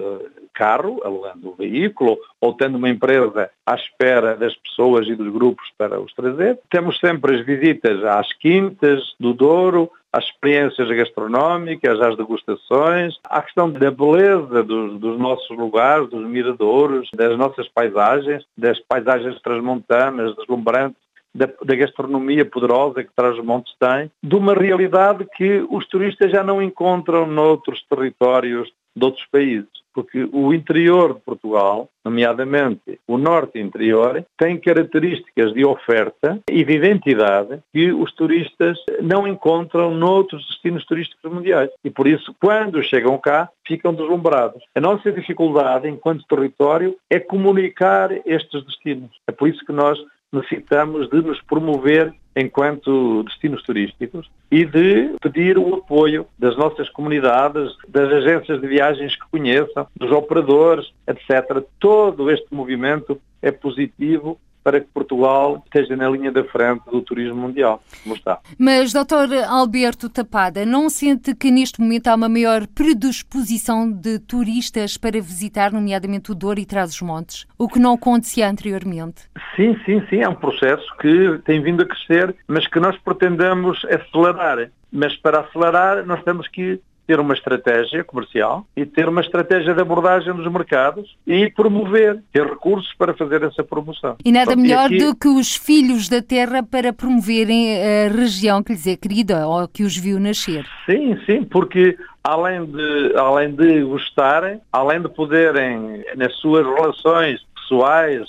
carro, 0.54 1.00
alugando 1.04 1.50
o 1.50 1.54
veículo, 1.54 2.18
ou 2.40 2.52
tendo 2.52 2.76
uma 2.76 2.88
empresa 2.88 3.48
à 3.64 3.74
espera 3.76 4.36
das 4.36 4.54
pessoas 4.56 5.06
e 5.06 5.14
dos 5.14 5.32
grupos 5.32 5.70
para 5.78 6.00
os 6.00 6.12
trazer. 6.12 6.58
Temos 6.68 6.98
sempre 6.98 7.36
as 7.36 7.46
visitas 7.46 8.02
às 8.04 8.32
quintas 8.34 9.14
do 9.20 9.32
Douro, 9.32 9.90
às 10.12 10.24
experiências 10.24 10.88
gastronómicas, 10.88 12.00
às 12.00 12.16
degustações, 12.16 13.14
à 13.24 13.42
questão 13.42 13.70
da 13.70 13.90
beleza 13.90 14.64
dos, 14.64 14.98
dos, 14.98 15.18
nossos 15.18 15.56
lugares, 15.56 16.08
dos 16.08 16.26
miradouros, 16.26 17.08
das 17.14 17.36
nossas 17.36 17.68
paisagens, 17.68 18.44
das 18.56 18.80
paisagens 18.80 19.40
transmontanas, 19.42 20.34
deslumbrantes, 20.36 21.00
da, 21.34 21.48
da 21.64 21.74
gastronomia 21.74 22.44
poderosa 22.44 23.04
que 23.04 23.14
Trás-os-Montes 23.14 23.74
tem, 23.78 24.10
de 24.22 24.34
uma 24.34 24.54
realidade 24.54 25.26
que 25.36 25.64
os 25.70 25.86
turistas 25.86 26.30
já 26.30 26.42
não 26.42 26.62
encontram 26.62 27.26
noutros 27.26 27.82
territórios 27.88 28.70
de 28.96 29.04
outros 29.04 29.26
países 29.30 29.78
porque 29.98 30.28
o 30.32 30.54
interior 30.54 31.14
de 31.14 31.20
Portugal, 31.20 31.88
nomeadamente 32.04 33.00
o 33.04 33.18
norte 33.18 33.58
interior, 33.58 34.24
tem 34.36 34.56
características 34.56 35.52
de 35.52 35.64
oferta 35.64 36.40
e 36.48 36.64
de 36.64 36.72
identidade 36.72 37.58
que 37.72 37.90
os 37.90 38.12
turistas 38.12 38.78
não 39.02 39.26
encontram 39.26 39.92
noutros 39.92 40.46
destinos 40.46 40.86
turísticos 40.86 41.32
mundiais. 41.32 41.70
E 41.82 41.90
por 41.90 42.06
isso, 42.06 42.32
quando 42.40 42.80
chegam 42.80 43.18
cá, 43.18 43.48
ficam 43.66 43.92
deslumbrados. 43.92 44.62
A 44.72 44.80
nossa 44.80 45.10
dificuldade, 45.10 45.88
enquanto 45.88 46.24
território, 46.28 46.96
é 47.10 47.18
comunicar 47.18 48.12
estes 48.24 48.64
destinos. 48.64 49.10
É 49.26 49.32
por 49.32 49.48
isso 49.48 49.64
que 49.66 49.72
nós 49.72 49.98
necessitamos 50.32 51.08
de 51.10 51.22
nos 51.22 51.40
promover 51.42 52.12
enquanto 52.36 53.24
destinos 53.24 53.62
turísticos 53.62 54.30
e 54.50 54.64
de 54.64 55.16
pedir 55.20 55.58
o 55.58 55.74
apoio 55.74 56.26
das 56.38 56.56
nossas 56.56 56.88
comunidades, 56.90 57.72
das 57.88 58.12
agências 58.12 58.60
de 58.60 58.66
viagens 58.66 59.16
que 59.16 59.28
conheçam, 59.30 59.86
dos 59.96 60.12
operadores, 60.12 60.86
etc. 61.06 61.64
Todo 61.80 62.30
este 62.30 62.54
movimento 62.54 63.20
é 63.42 63.50
positivo 63.50 64.38
para 64.62 64.80
que 64.80 64.86
Portugal 64.86 65.62
esteja 65.64 65.96
na 65.96 66.08
linha 66.08 66.30
da 66.30 66.44
frente 66.44 66.82
do 66.90 67.00
turismo 67.00 67.36
mundial, 67.36 67.82
como 68.02 68.14
está. 68.14 68.38
Mas, 68.58 68.92
Dr. 68.92 69.44
Alberto 69.48 70.08
Tapada, 70.08 70.64
não 70.66 70.88
sente 70.90 71.34
que 71.34 71.50
neste 71.50 71.80
momento 71.80 72.08
há 72.08 72.14
uma 72.14 72.28
maior 72.28 72.66
predisposição 72.66 73.90
de 73.90 74.18
turistas 74.18 74.96
para 74.96 75.20
visitar, 75.20 75.72
nomeadamente 75.72 76.30
o 76.32 76.34
Douro 76.34 76.60
e 76.60 76.66
Trás-os-Montes, 76.66 77.46
o 77.56 77.68
que 77.68 77.78
não 77.78 77.94
acontecia 77.94 78.48
anteriormente? 78.48 79.22
Sim, 79.56 79.76
sim, 79.84 80.02
sim, 80.08 80.20
é 80.20 80.28
um 80.28 80.34
processo 80.34 80.86
que 81.00 81.40
tem 81.44 81.62
vindo 81.62 81.82
a 81.82 81.86
crescer, 81.86 82.34
mas 82.46 82.66
que 82.66 82.80
nós 82.80 82.96
pretendemos 82.98 83.84
acelerar. 83.86 84.70
Mas 84.90 85.14
para 85.16 85.40
acelerar, 85.40 86.06
nós 86.06 86.22
temos 86.22 86.48
que 86.48 86.80
ter 87.08 87.18
uma 87.18 87.32
estratégia 87.32 88.04
comercial 88.04 88.66
e 88.76 88.84
ter 88.84 89.08
uma 89.08 89.22
estratégia 89.22 89.72
de 89.72 89.80
abordagem 89.80 90.34
dos 90.34 90.46
mercados 90.52 91.16
e 91.26 91.50
promover, 91.50 92.22
ter 92.30 92.44
recursos 92.44 92.92
para 92.98 93.14
fazer 93.14 93.42
essa 93.42 93.64
promoção. 93.64 94.16
E 94.22 94.30
nada 94.30 94.54
melhor 94.54 94.84
aqui... 94.84 94.98
do 94.98 95.16
que 95.16 95.26
os 95.26 95.56
filhos 95.56 96.06
da 96.10 96.20
terra 96.20 96.62
para 96.62 96.92
promoverem 96.92 97.78
a 97.78 98.08
região 98.08 98.62
que 98.62 98.72
lhes 98.72 98.86
é 98.86 98.94
querida 98.94 99.48
ou 99.48 99.66
que 99.66 99.84
os 99.84 99.96
viu 99.96 100.20
nascer. 100.20 100.66
Sim, 100.84 101.18
sim, 101.24 101.44
porque 101.44 101.96
além 102.22 102.66
de, 102.66 103.16
além 103.16 103.54
de 103.54 103.82
gostarem, 103.84 104.60
além 104.70 105.00
de 105.00 105.08
poderem, 105.08 106.04
nas 106.14 106.36
suas 106.36 106.66
relações 106.66 107.40
pessoais, 107.54 108.28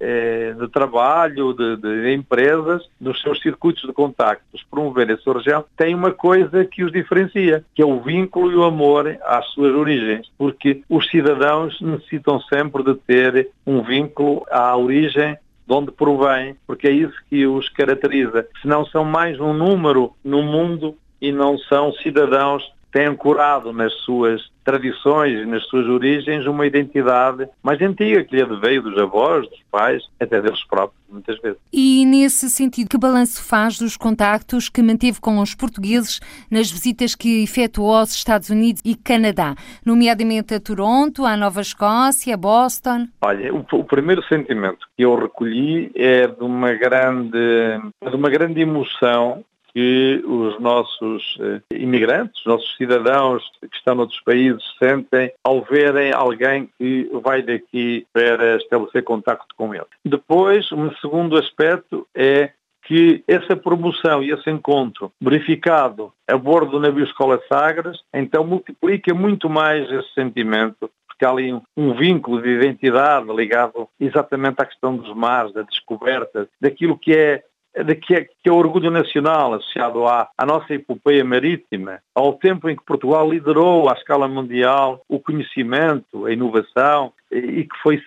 é, 0.00 0.52
de 0.52 0.68
trabalho, 0.68 1.52
de, 1.52 1.76
de, 1.76 2.14
empresas, 2.14 2.88
dos 3.00 3.20
seus 3.20 3.40
circuitos 3.40 3.82
de 3.82 3.92
contactos, 3.92 4.64
promover 4.70 5.10
a 5.10 5.16
sua 5.18 5.34
região, 5.34 5.64
tem 5.76 5.94
uma 5.94 6.12
coisa 6.12 6.64
que 6.64 6.84
os 6.84 6.92
diferencia, 6.92 7.64
que 7.74 7.82
é 7.82 7.86
o 7.86 8.00
vínculo 8.00 8.50
e 8.50 8.56
o 8.56 8.64
amor 8.64 9.18
às 9.24 9.46
suas 9.48 9.74
origens, 9.74 10.30
porque 10.36 10.82
os 10.88 11.08
cidadãos 11.08 11.80
necessitam 11.80 12.40
sempre 12.40 12.82
de 12.82 12.94
ter 12.94 13.50
um 13.66 13.82
vínculo 13.82 14.44
à 14.50 14.76
origem 14.76 15.36
de 15.66 15.74
onde 15.74 15.90
provém, 15.90 16.56
porque 16.66 16.86
é 16.86 16.92
isso 16.92 17.16
que 17.28 17.46
os 17.46 17.68
caracteriza. 17.68 18.46
Se 18.62 18.68
não 18.68 18.86
são 18.86 19.04
mais 19.04 19.40
um 19.40 19.52
número 19.52 20.12
no 20.24 20.42
mundo 20.42 20.96
e 21.20 21.32
não 21.32 21.58
são 21.58 21.92
cidadãos 21.94 22.62
têm 22.96 23.08
ancorado 23.08 23.74
nas 23.74 23.92
suas 24.04 24.40
tradições 24.64 25.42
e 25.42 25.44
nas 25.44 25.62
suas 25.66 25.86
origens 25.86 26.46
uma 26.46 26.66
identidade 26.66 27.46
mais 27.62 27.80
antiga, 27.82 28.24
que 28.24 28.34
lhe 28.34 28.56
veio 28.56 28.82
dos 28.82 28.98
avós, 28.98 29.46
dos 29.50 29.62
pais, 29.70 30.02
até 30.18 30.40
deles 30.40 30.64
próprios, 30.64 30.98
muitas 31.10 31.38
vezes. 31.40 31.58
E 31.70 32.06
nesse 32.06 32.48
sentido, 32.48 32.88
que 32.88 32.96
balanço 32.96 33.44
faz 33.44 33.78
dos 33.78 33.98
contactos 33.98 34.70
que 34.70 34.82
manteve 34.82 35.20
com 35.20 35.38
os 35.40 35.54
portugueses 35.54 36.20
nas 36.50 36.70
visitas 36.70 37.14
que 37.14 37.44
efetuou 37.44 37.94
aos 37.94 38.14
Estados 38.14 38.48
Unidos 38.48 38.80
e 38.82 38.96
Canadá, 38.96 39.54
nomeadamente 39.84 40.54
a 40.54 40.58
Toronto, 40.58 41.26
à 41.26 41.36
Nova 41.36 41.60
Escócia, 41.60 42.32
a 42.32 42.36
Boston? 42.38 43.08
Olha, 43.20 43.54
o, 43.54 43.58
o 43.72 43.84
primeiro 43.84 44.24
sentimento 44.24 44.86
que 44.96 45.04
eu 45.04 45.14
recolhi 45.16 45.92
é 45.94 46.26
de 46.26 46.42
uma 46.42 46.72
grande, 46.72 47.78
de 48.08 48.16
uma 48.16 48.30
grande 48.30 48.62
emoção 48.62 49.44
que 49.76 50.24
os 50.24 50.58
nossos 50.58 51.36
eh, 51.38 51.60
imigrantes, 51.70 52.40
os 52.40 52.46
nossos 52.46 52.76
cidadãos 52.78 53.42
que 53.60 53.76
estão 53.76 53.94
noutros 53.94 54.22
países 54.22 54.62
sentem 54.78 55.30
ao 55.44 55.60
verem 55.60 56.14
alguém 56.14 56.70
que 56.78 57.10
vai 57.22 57.42
daqui 57.42 58.06
para 58.10 58.56
estabelecer 58.56 59.04
contacto 59.04 59.54
com 59.54 59.74
eles. 59.74 59.86
Depois, 60.02 60.72
um 60.72 60.90
segundo 60.94 61.36
aspecto 61.36 62.08
é 62.14 62.52
que 62.86 63.22
essa 63.28 63.54
promoção 63.54 64.22
e 64.22 64.30
esse 64.30 64.48
encontro 64.48 65.12
verificado 65.20 66.10
a 66.26 66.38
bordo 66.38 66.70
do 66.70 66.80
navio 66.80 67.04
Escola 67.04 67.38
Sagres, 67.46 67.98
então 68.14 68.46
multiplica 68.46 69.12
muito 69.12 69.50
mais 69.50 69.90
esse 69.90 70.14
sentimento 70.14 70.90
porque 71.06 71.24
há 71.24 71.30
ali 71.30 71.52
um, 71.76 71.94
vínculo 71.94 72.42
de 72.42 72.50
identidade 72.50 73.26
ligado 73.34 73.88
exatamente 73.98 74.56
à 74.58 74.66
questão 74.66 74.96
dos 74.96 75.14
mares, 75.14 75.52
da 75.52 75.62
descoberta, 75.62 76.46
daquilo 76.60 76.98
que 76.98 77.14
é 77.14 77.42
de 77.84 77.94
que 77.94 78.14
é, 78.14 78.24
que 78.24 78.48
é 78.48 78.52
o 78.52 78.56
orgulho 78.56 78.90
nacional 78.90 79.54
associado 79.54 80.06
à, 80.06 80.28
à 80.36 80.46
nossa 80.46 80.74
epopeia 80.74 81.24
marítima, 81.24 82.00
ao 82.14 82.34
tempo 82.34 82.68
em 82.68 82.76
que 82.76 82.84
Portugal 82.84 83.28
liderou 83.30 83.88
à 83.88 83.92
escala 83.92 84.28
mundial 84.28 85.02
o 85.08 85.20
conhecimento, 85.20 86.26
a 86.26 86.32
inovação, 86.32 87.12
e 87.30 87.64
que 87.64 87.76
foi 87.82 88.00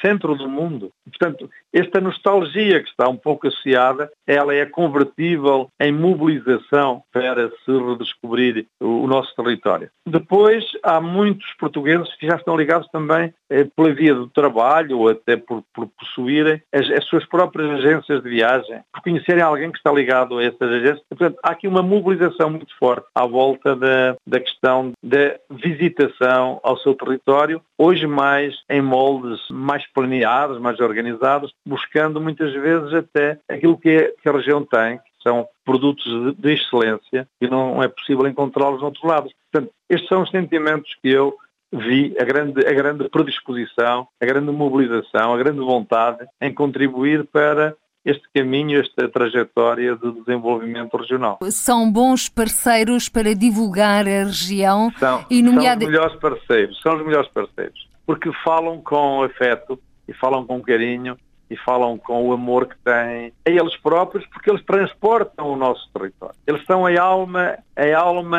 centro 0.00 0.34
do 0.34 0.48
mundo. 0.48 0.92
Portanto, 1.04 1.50
esta 1.72 2.00
nostalgia 2.00 2.82
que 2.82 2.88
está 2.88 3.08
um 3.08 3.16
pouco 3.16 3.48
associada, 3.48 4.10
ela 4.26 4.54
é 4.54 4.64
convertível 4.64 5.68
em 5.80 5.92
mobilização 5.92 7.02
para 7.12 7.48
se 7.48 7.72
redescobrir 7.72 8.66
o 8.80 9.06
nosso 9.06 9.34
território. 9.34 9.90
Depois, 10.06 10.64
há 10.82 11.00
muitos 11.00 11.46
portugueses 11.58 12.14
que 12.16 12.26
já 12.26 12.36
estão 12.36 12.56
ligados 12.56 12.88
também 12.88 13.32
pela 13.76 13.94
via 13.94 14.14
do 14.14 14.28
trabalho 14.28 14.98
ou 14.98 15.08
até 15.08 15.36
por, 15.36 15.62
por 15.74 15.88
possuírem 15.98 16.60
as, 16.72 16.88
as, 16.90 17.04
suas 17.06 17.26
próprias 17.26 17.70
agências 17.70 18.22
de 18.22 18.28
viagem, 18.28 18.80
por 18.92 19.02
conhecerem 19.02 19.42
alguém 19.42 19.70
que 19.70 19.78
está 19.78 19.92
ligado 19.92 20.38
a 20.38 20.44
essas 20.44 20.70
agências. 20.70 21.02
Portanto, 21.08 21.38
há 21.42 21.50
aqui 21.50 21.68
uma 21.68 21.82
mobilização 21.82 22.50
muito 22.50 22.74
forte 22.78 23.06
à 23.14 23.26
volta 23.26 23.76
da, 23.76 24.16
da 24.26 24.40
questão 24.40 24.92
da 25.02 25.36
visitação 25.50 26.60
ao 26.62 26.76
seu 26.78 26.94
território, 26.94 27.60
hoje 27.78 28.06
mais 28.06 28.54
em 28.70 28.80
moldes 28.80 29.40
mais 29.50 29.86
planeados, 29.92 30.60
mais 30.60 30.80
organizados, 30.80 31.52
buscando 31.66 32.20
muitas 32.20 32.52
vezes 32.52 32.92
até 32.94 33.38
aquilo 33.48 33.78
que, 33.78 33.88
é, 33.88 34.14
que 34.22 34.28
a 34.28 34.32
região 34.32 34.64
tem, 34.64 34.98
que 34.98 35.22
são 35.22 35.46
produtos 35.64 36.04
de, 36.04 36.34
de 36.34 36.54
excelência 36.54 37.28
e 37.40 37.48
não 37.48 37.82
é 37.82 37.88
possível 37.88 38.26
encontrá-los 38.26 38.80
no 38.80 38.86
outro 38.86 39.06
lado. 39.06 39.28
Portanto, 39.50 39.72
estes 39.88 40.08
são 40.08 40.22
os 40.22 40.30
sentimentos 40.30 40.90
que 41.00 41.10
eu 41.10 41.36
vi, 41.72 42.14
a 42.18 42.24
grande, 42.24 42.66
a 42.66 42.72
grande 42.72 43.08
predisposição, 43.08 44.06
a 44.20 44.26
grande 44.26 44.50
mobilização, 44.50 45.32
a 45.32 45.38
grande 45.38 45.60
vontade 45.60 46.26
em 46.40 46.52
contribuir 46.52 47.26
para 47.26 47.74
este 48.04 48.24
caminho, 48.34 48.80
esta 48.80 49.08
trajetória 49.08 49.94
de 49.96 50.12
desenvolvimento 50.12 50.96
regional. 50.96 51.38
São 51.50 51.90
bons 51.90 52.28
parceiros 52.28 53.08
para 53.08 53.34
divulgar 53.34 54.06
a 54.06 54.24
região 54.24 54.90
são, 54.98 55.24
e. 55.30 55.42
São 55.44 55.56
os 55.56 55.76
melhores 55.76 56.16
parceiros, 56.16 56.80
são 56.82 56.96
os 56.96 57.06
melhores 57.06 57.28
parceiros 57.28 57.92
porque 58.06 58.30
falam 58.44 58.80
com 58.80 59.22
afeto 59.22 59.78
e 60.06 60.12
falam 60.12 60.44
com 60.44 60.60
carinho 60.60 61.16
e 61.52 61.56
falam 61.56 61.98
com 61.98 62.28
o 62.28 62.32
amor 62.32 62.66
que 62.66 62.76
têm 62.78 63.32
a 63.46 63.50
eles 63.50 63.76
próprios, 63.76 64.26
porque 64.26 64.50
eles 64.50 64.64
transportam 64.64 65.52
o 65.52 65.56
nosso 65.56 65.86
território. 65.92 66.34
Eles 66.46 66.64
são 66.64 66.86
a 66.86 67.00
alma, 67.00 67.58
a 67.76 67.98
alma 67.98 68.38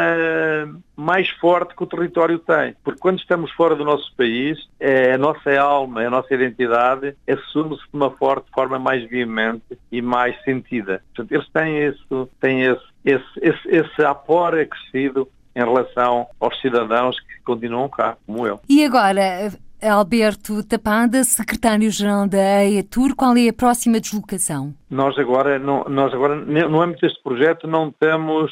mais 0.96 1.30
forte 1.30 1.76
que 1.76 1.84
o 1.84 1.88
território 1.88 2.40
tem, 2.40 2.76
porque 2.84 3.00
quando 3.00 3.20
estamos 3.20 3.52
fora 3.52 3.76
do 3.76 3.86
nosso 3.86 4.12
país, 4.16 4.58
é 4.80 5.14
a 5.14 5.18
nossa 5.18 5.52
alma, 5.60 6.02
a 6.02 6.10
nossa 6.10 6.34
identidade 6.34 7.16
assume-se 7.30 7.84
de 7.84 7.94
uma 7.94 8.10
forte 8.10 8.50
forma 8.52 8.80
mais 8.80 9.08
veemente 9.08 9.78
e 9.92 10.02
mais 10.02 10.36
sentida. 10.44 11.04
Portanto, 11.14 11.32
eles 11.32 11.50
têm 11.50 11.84
isso, 11.84 12.30
têm 12.40 12.64
esse, 12.64 12.84
esse, 13.06 13.40
esse, 13.42 13.68
esse 13.68 14.04
apor 14.04 14.58
acrescido 14.58 15.30
em 15.56 15.60
relação 15.60 16.28
aos 16.40 16.60
cidadãos 16.62 17.20
que 17.20 17.42
continuam 17.44 17.88
cá, 17.88 18.18
como 18.26 18.48
eu. 18.48 18.60
E 18.68 18.84
agora, 18.84 19.52
Alberto 19.90 20.64
Tapada, 20.64 21.24
secretário-geral 21.24 22.28
da 22.28 22.64
EATUR, 22.66 23.16
qual 23.16 23.36
é 23.36 23.50
a 23.50 23.54
próxima 23.54 24.00
deslocação? 24.00 24.74
Nós 24.90 25.18
agora, 25.18 25.60
no, 25.60 25.84
nós 25.90 26.14
agora, 26.14 26.36
no 26.36 26.82
âmbito 26.82 27.02
deste 27.02 27.22
projeto, 27.22 27.68
não 27.68 27.92
temos 27.92 28.52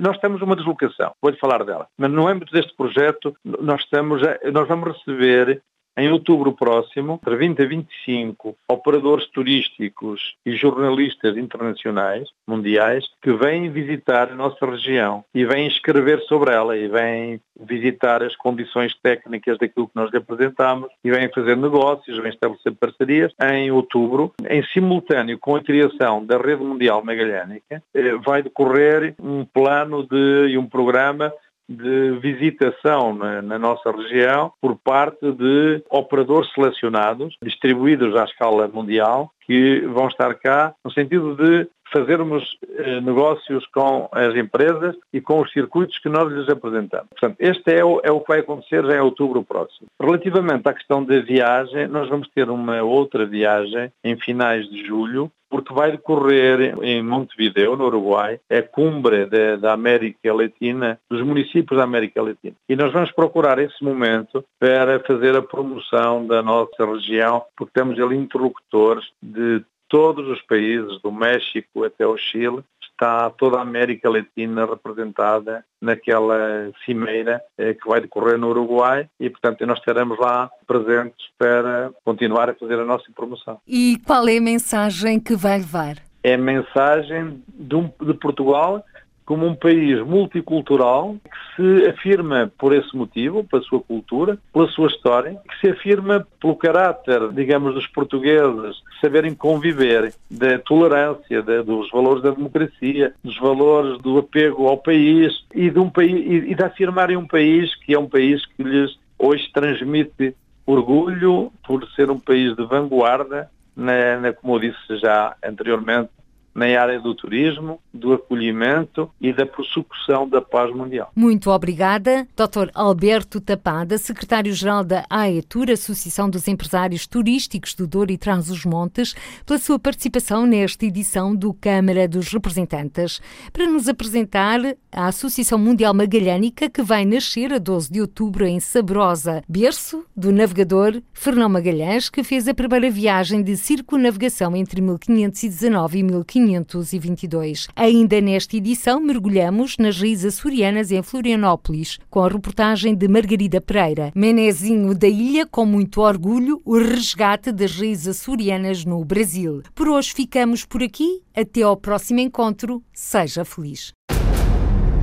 nós 0.00 0.16
temos 0.18 0.40
uma 0.42 0.54
deslocação, 0.54 1.12
vou-lhe 1.20 1.36
falar 1.38 1.64
dela, 1.64 1.88
mas 1.98 2.10
no 2.10 2.28
âmbito 2.28 2.52
deste 2.52 2.74
projeto 2.76 3.36
nós, 3.44 3.80
estamos 3.82 4.22
nós 4.52 4.68
vamos 4.68 4.96
receber 4.96 5.60
em 5.96 6.10
outubro 6.10 6.52
próximo, 6.52 7.14
entre 7.22 7.36
20 7.36 7.62
a 7.62 7.66
25, 7.66 8.56
operadores 8.68 9.26
turísticos 9.30 10.36
e 10.44 10.54
jornalistas 10.54 11.36
internacionais, 11.36 12.28
mundiais, 12.46 13.04
que 13.22 13.32
vêm 13.32 13.70
visitar 13.70 14.30
a 14.30 14.34
nossa 14.34 14.64
região 14.66 15.24
e 15.34 15.44
vêm 15.44 15.66
escrever 15.66 16.20
sobre 16.22 16.52
ela 16.52 16.76
e 16.76 16.88
vêm 16.88 17.40
visitar 17.58 18.22
as 18.22 18.36
condições 18.36 18.94
técnicas 19.02 19.58
daquilo 19.58 19.88
que 19.88 19.96
nós 19.96 20.10
lhe 20.10 20.18
apresentamos 20.18 20.90
e 21.02 21.10
vêm 21.10 21.30
fazer 21.32 21.56
negócios, 21.56 22.18
vêm 22.18 22.30
estabelecer 22.30 22.74
parcerias. 22.74 23.32
Em 23.40 23.70
outubro, 23.70 24.32
em 24.48 24.62
simultâneo 24.66 25.38
com 25.38 25.56
a 25.56 25.62
criação 25.62 26.24
da 26.24 26.36
Rede 26.36 26.62
Mundial 26.62 27.04
Magalhânica, 27.04 27.82
eh, 27.94 28.14
vai 28.24 28.42
decorrer 28.42 29.14
um 29.20 29.44
plano 29.44 30.06
de, 30.06 30.48
e 30.50 30.58
um 30.58 30.66
programa 30.66 31.32
de 31.68 32.18
visitação 32.20 33.14
na, 33.14 33.42
na, 33.42 33.58
nossa 33.58 33.90
região 33.90 34.52
por 34.60 34.76
parte 34.76 35.32
de 35.32 35.82
operadores 35.90 36.50
selecionados, 36.52 37.36
distribuídos 37.42 38.14
à 38.16 38.24
escala 38.24 38.68
mundial, 38.68 39.30
que 39.46 39.80
vão 39.86 40.08
estar 40.08 40.34
cá 40.34 40.74
no 40.84 40.92
sentido 40.92 41.36
de 41.36 41.68
fazermos 41.92 42.58
eh, 42.78 43.00
negócios 43.00 43.64
com 43.66 44.08
as 44.12 44.34
empresas 44.34 44.96
e 45.12 45.20
com 45.20 45.40
os 45.40 45.52
circuitos 45.52 45.98
que 45.98 46.08
nós 46.08 46.32
lhes 46.32 46.48
apresentamos. 46.48 47.08
Portanto, 47.10 47.36
este 47.38 47.72
é 47.72 47.84
o, 47.84 48.00
é 48.02 48.10
o 48.10 48.20
que 48.20 48.28
vai 48.28 48.40
acontecer 48.40 48.84
já 48.84 48.96
em 48.96 49.00
outubro 49.00 49.42
próximo. 49.42 49.88
Relativamente 50.00 50.68
à 50.68 50.74
questão 50.74 51.04
da 51.04 51.18
viagem, 51.20 51.86
nós 51.88 52.08
vamos 52.08 52.28
ter 52.28 52.50
uma 52.50 52.82
outra 52.82 53.24
viagem 53.24 53.90
em 54.04 54.16
finais 54.16 54.68
de 54.68 54.84
julho, 54.84 55.30
porque 55.56 55.72
vai 55.72 55.90
decorrer 55.90 56.76
em 56.82 57.02
Montevideo, 57.02 57.76
no 57.76 57.86
Uruguai, 57.86 58.38
a 58.50 58.60
cumbre 58.60 59.24
de, 59.24 59.56
da 59.56 59.72
América 59.72 60.34
Latina, 60.34 61.00
dos 61.08 61.22
municípios 61.22 61.78
da 61.78 61.84
América 61.84 62.20
Latina. 62.20 62.54
E 62.68 62.76
nós 62.76 62.92
vamos 62.92 63.10
procurar 63.10 63.58
esse 63.58 63.82
momento 63.82 64.44
para 64.58 65.00
fazer 65.00 65.34
a 65.34 65.40
promoção 65.40 66.26
da 66.26 66.42
nossa 66.42 66.84
região, 66.84 67.42
porque 67.56 67.72
temos 67.72 67.98
ali 67.98 68.16
interlocutores 68.16 69.06
de 69.22 69.64
todos 69.88 70.28
os 70.28 70.42
países, 70.42 71.00
do 71.00 71.10
México 71.10 71.84
até 71.84 72.06
o 72.06 72.18
Chile, 72.18 72.62
está 72.96 73.30
toda 73.30 73.58
a 73.58 73.62
América 73.62 74.08
Latina 74.08 74.64
representada 74.64 75.64
naquela 75.80 76.72
cimeira 76.84 77.40
eh, 77.58 77.74
que 77.74 77.86
vai 77.86 78.00
decorrer 78.00 78.38
no 78.38 78.48
Uruguai 78.48 79.08
e, 79.20 79.28
portanto, 79.28 79.64
nós 79.66 79.78
estaremos 79.78 80.18
lá 80.18 80.50
presentes 80.66 81.26
para 81.38 81.92
continuar 82.02 82.48
a 82.48 82.54
fazer 82.54 82.80
a 82.80 82.84
nossa 82.84 83.04
promoção. 83.14 83.58
E 83.66 83.98
qual 84.04 84.26
é 84.26 84.38
a 84.38 84.40
mensagem 84.40 85.20
que 85.20 85.36
vai 85.36 85.58
levar? 85.58 85.96
É 86.22 86.34
a 86.34 86.38
mensagem 86.38 87.42
de, 87.48 87.76
um, 87.76 87.90
de 88.00 88.14
Portugal 88.14 88.82
como 89.26 89.44
um 89.44 89.54
país 89.54 90.00
multicultural 90.06 91.16
que 91.24 91.56
se 91.56 91.88
afirma 91.88 92.50
por 92.56 92.72
esse 92.72 92.96
motivo, 92.96 93.42
pela 93.44 93.62
sua 93.62 93.80
cultura, 93.80 94.38
pela 94.52 94.68
sua 94.68 94.86
história, 94.86 95.36
que 95.48 95.60
se 95.60 95.72
afirma 95.72 96.26
pelo 96.40 96.54
caráter, 96.54 97.28
digamos, 97.32 97.74
dos 97.74 97.86
portugueses, 97.88 98.76
saberem 99.00 99.34
conviver, 99.34 100.14
da 100.30 100.58
tolerância, 100.60 101.42
dos 101.42 101.90
valores 101.90 102.22
da 102.22 102.30
democracia, 102.30 103.12
dos 103.22 103.36
valores 103.38 104.00
do 104.00 104.18
apego 104.18 104.68
ao 104.68 104.78
país 104.78 105.44
e 105.52 105.68
de, 105.68 105.78
um 105.78 105.90
país, 105.90 106.12
e, 106.12 106.52
e 106.52 106.54
de 106.54 106.62
afirmarem 106.62 107.16
um 107.16 107.26
país 107.26 107.74
que 107.74 107.92
é 107.94 107.98
um 107.98 108.08
país 108.08 108.46
que 108.46 108.62
lhes 108.62 108.96
hoje 109.18 109.50
transmite 109.52 110.34
orgulho 110.64 111.52
por 111.66 111.86
ser 111.90 112.10
um 112.10 112.18
país 112.18 112.54
de 112.54 112.64
vanguarda, 112.64 113.50
na, 113.76 114.18
na, 114.18 114.32
como 114.32 114.56
eu 114.56 114.60
disse 114.60 114.96
já 114.98 115.36
anteriormente, 115.44 116.10
na 116.56 116.80
área 116.80 116.98
do 116.98 117.14
turismo, 117.14 117.78
do 117.92 118.14
acolhimento 118.14 119.10
e 119.20 119.30
da 119.30 119.44
prossecução 119.44 120.26
da 120.26 120.40
paz 120.40 120.74
mundial. 120.74 121.12
Muito 121.14 121.50
obrigada, 121.50 122.26
Dr. 122.34 122.70
Alberto 122.74 123.40
Tapada, 123.42 123.98
secretário-geral 123.98 124.82
da 124.82 125.04
AETUR, 125.10 125.70
Associação 125.70 126.30
dos 126.30 126.48
Empresários 126.48 127.06
Turísticos 127.06 127.74
do 127.74 127.86
Douro 127.86 128.10
e 128.10 128.16
Trás-os-Montes, 128.16 129.14
pela 129.44 129.58
sua 129.58 129.78
participação 129.78 130.46
nesta 130.46 130.86
edição 130.86 131.36
do 131.36 131.52
Câmara 131.52 132.08
dos 132.08 132.32
Representantes, 132.32 133.20
para 133.52 133.66
nos 133.66 133.86
apresentar 133.86 134.60
a 134.90 135.08
Associação 135.08 135.58
Mundial 135.58 135.92
Magalhânica, 135.92 136.70
que 136.70 136.82
vai 136.82 137.04
nascer 137.04 137.52
a 137.52 137.58
12 137.58 137.92
de 137.92 138.00
outubro 138.00 138.46
em 138.46 138.60
Sabrosa, 138.60 139.42
berço 139.46 140.06
do 140.16 140.32
navegador 140.32 141.02
Fernão 141.12 141.50
Magalhães, 141.50 142.08
que 142.08 142.24
fez 142.24 142.48
a 142.48 142.54
primeira 142.54 142.90
viagem 142.90 143.42
de 143.42 143.58
circunavegação 143.58 144.56
entre 144.56 144.80
1519 144.80 145.98
e 145.98 146.02
1500 146.02 146.45
522. 146.46 147.68
Ainda 147.74 148.20
nesta 148.20 148.56
edição, 148.56 149.00
mergulhamos 149.00 149.76
nas 149.78 149.98
raízes 149.98 150.36
açorianas 150.36 150.92
em 150.92 151.02
Florianópolis, 151.02 151.98
com 152.08 152.22
a 152.22 152.28
reportagem 152.28 152.94
de 152.94 153.08
Margarida 153.08 153.60
Pereira. 153.60 154.12
Menezinho 154.14 154.94
da 154.94 155.08
Ilha, 155.08 155.46
com 155.46 155.66
muito 155.66 156.00
orgulho, 156.00 156.60
o 156.64 156.78
resgate 156.78 157.50
das 157.50 157.76
raízes 157.76 158.08
açorianas 158.08 158.84
no 158.84 159.04
Brasil. 159.04 159.62
Por 159.74 159.88
hoje 159.88 160.12
ficamos 160.14 160.64
por 160.64 160.82
aqui. 160.82 161.22
Até 161.34 161.62
ao 161.62 161.76
próximo 161.76 162.20
encontro. 162.20 162.82
Seja 162.92 163.44
feliz. 163.44 163.92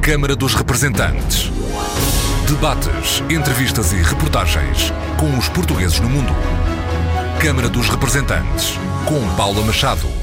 Câmara 0.01 0.35
dos 0.35 0.55
Representantes. 0.55 1.51
Debates, 2.47 3.21
entrevistas 3.29 3.93
e 3.93 3.97
reportagens 3.97 4.91
com 5.19 5.37
os 5.37 5.47
portugueses 5.49 5.99
no 5.99 6.09
mundo. 6.09 6.33
Câmara 7.41 7.69
dos 7.69 7.89
Representantes, 7.89 8.73
com 9.05 9.35
Paula 9.35 9.61
Machado. 9.63 10.22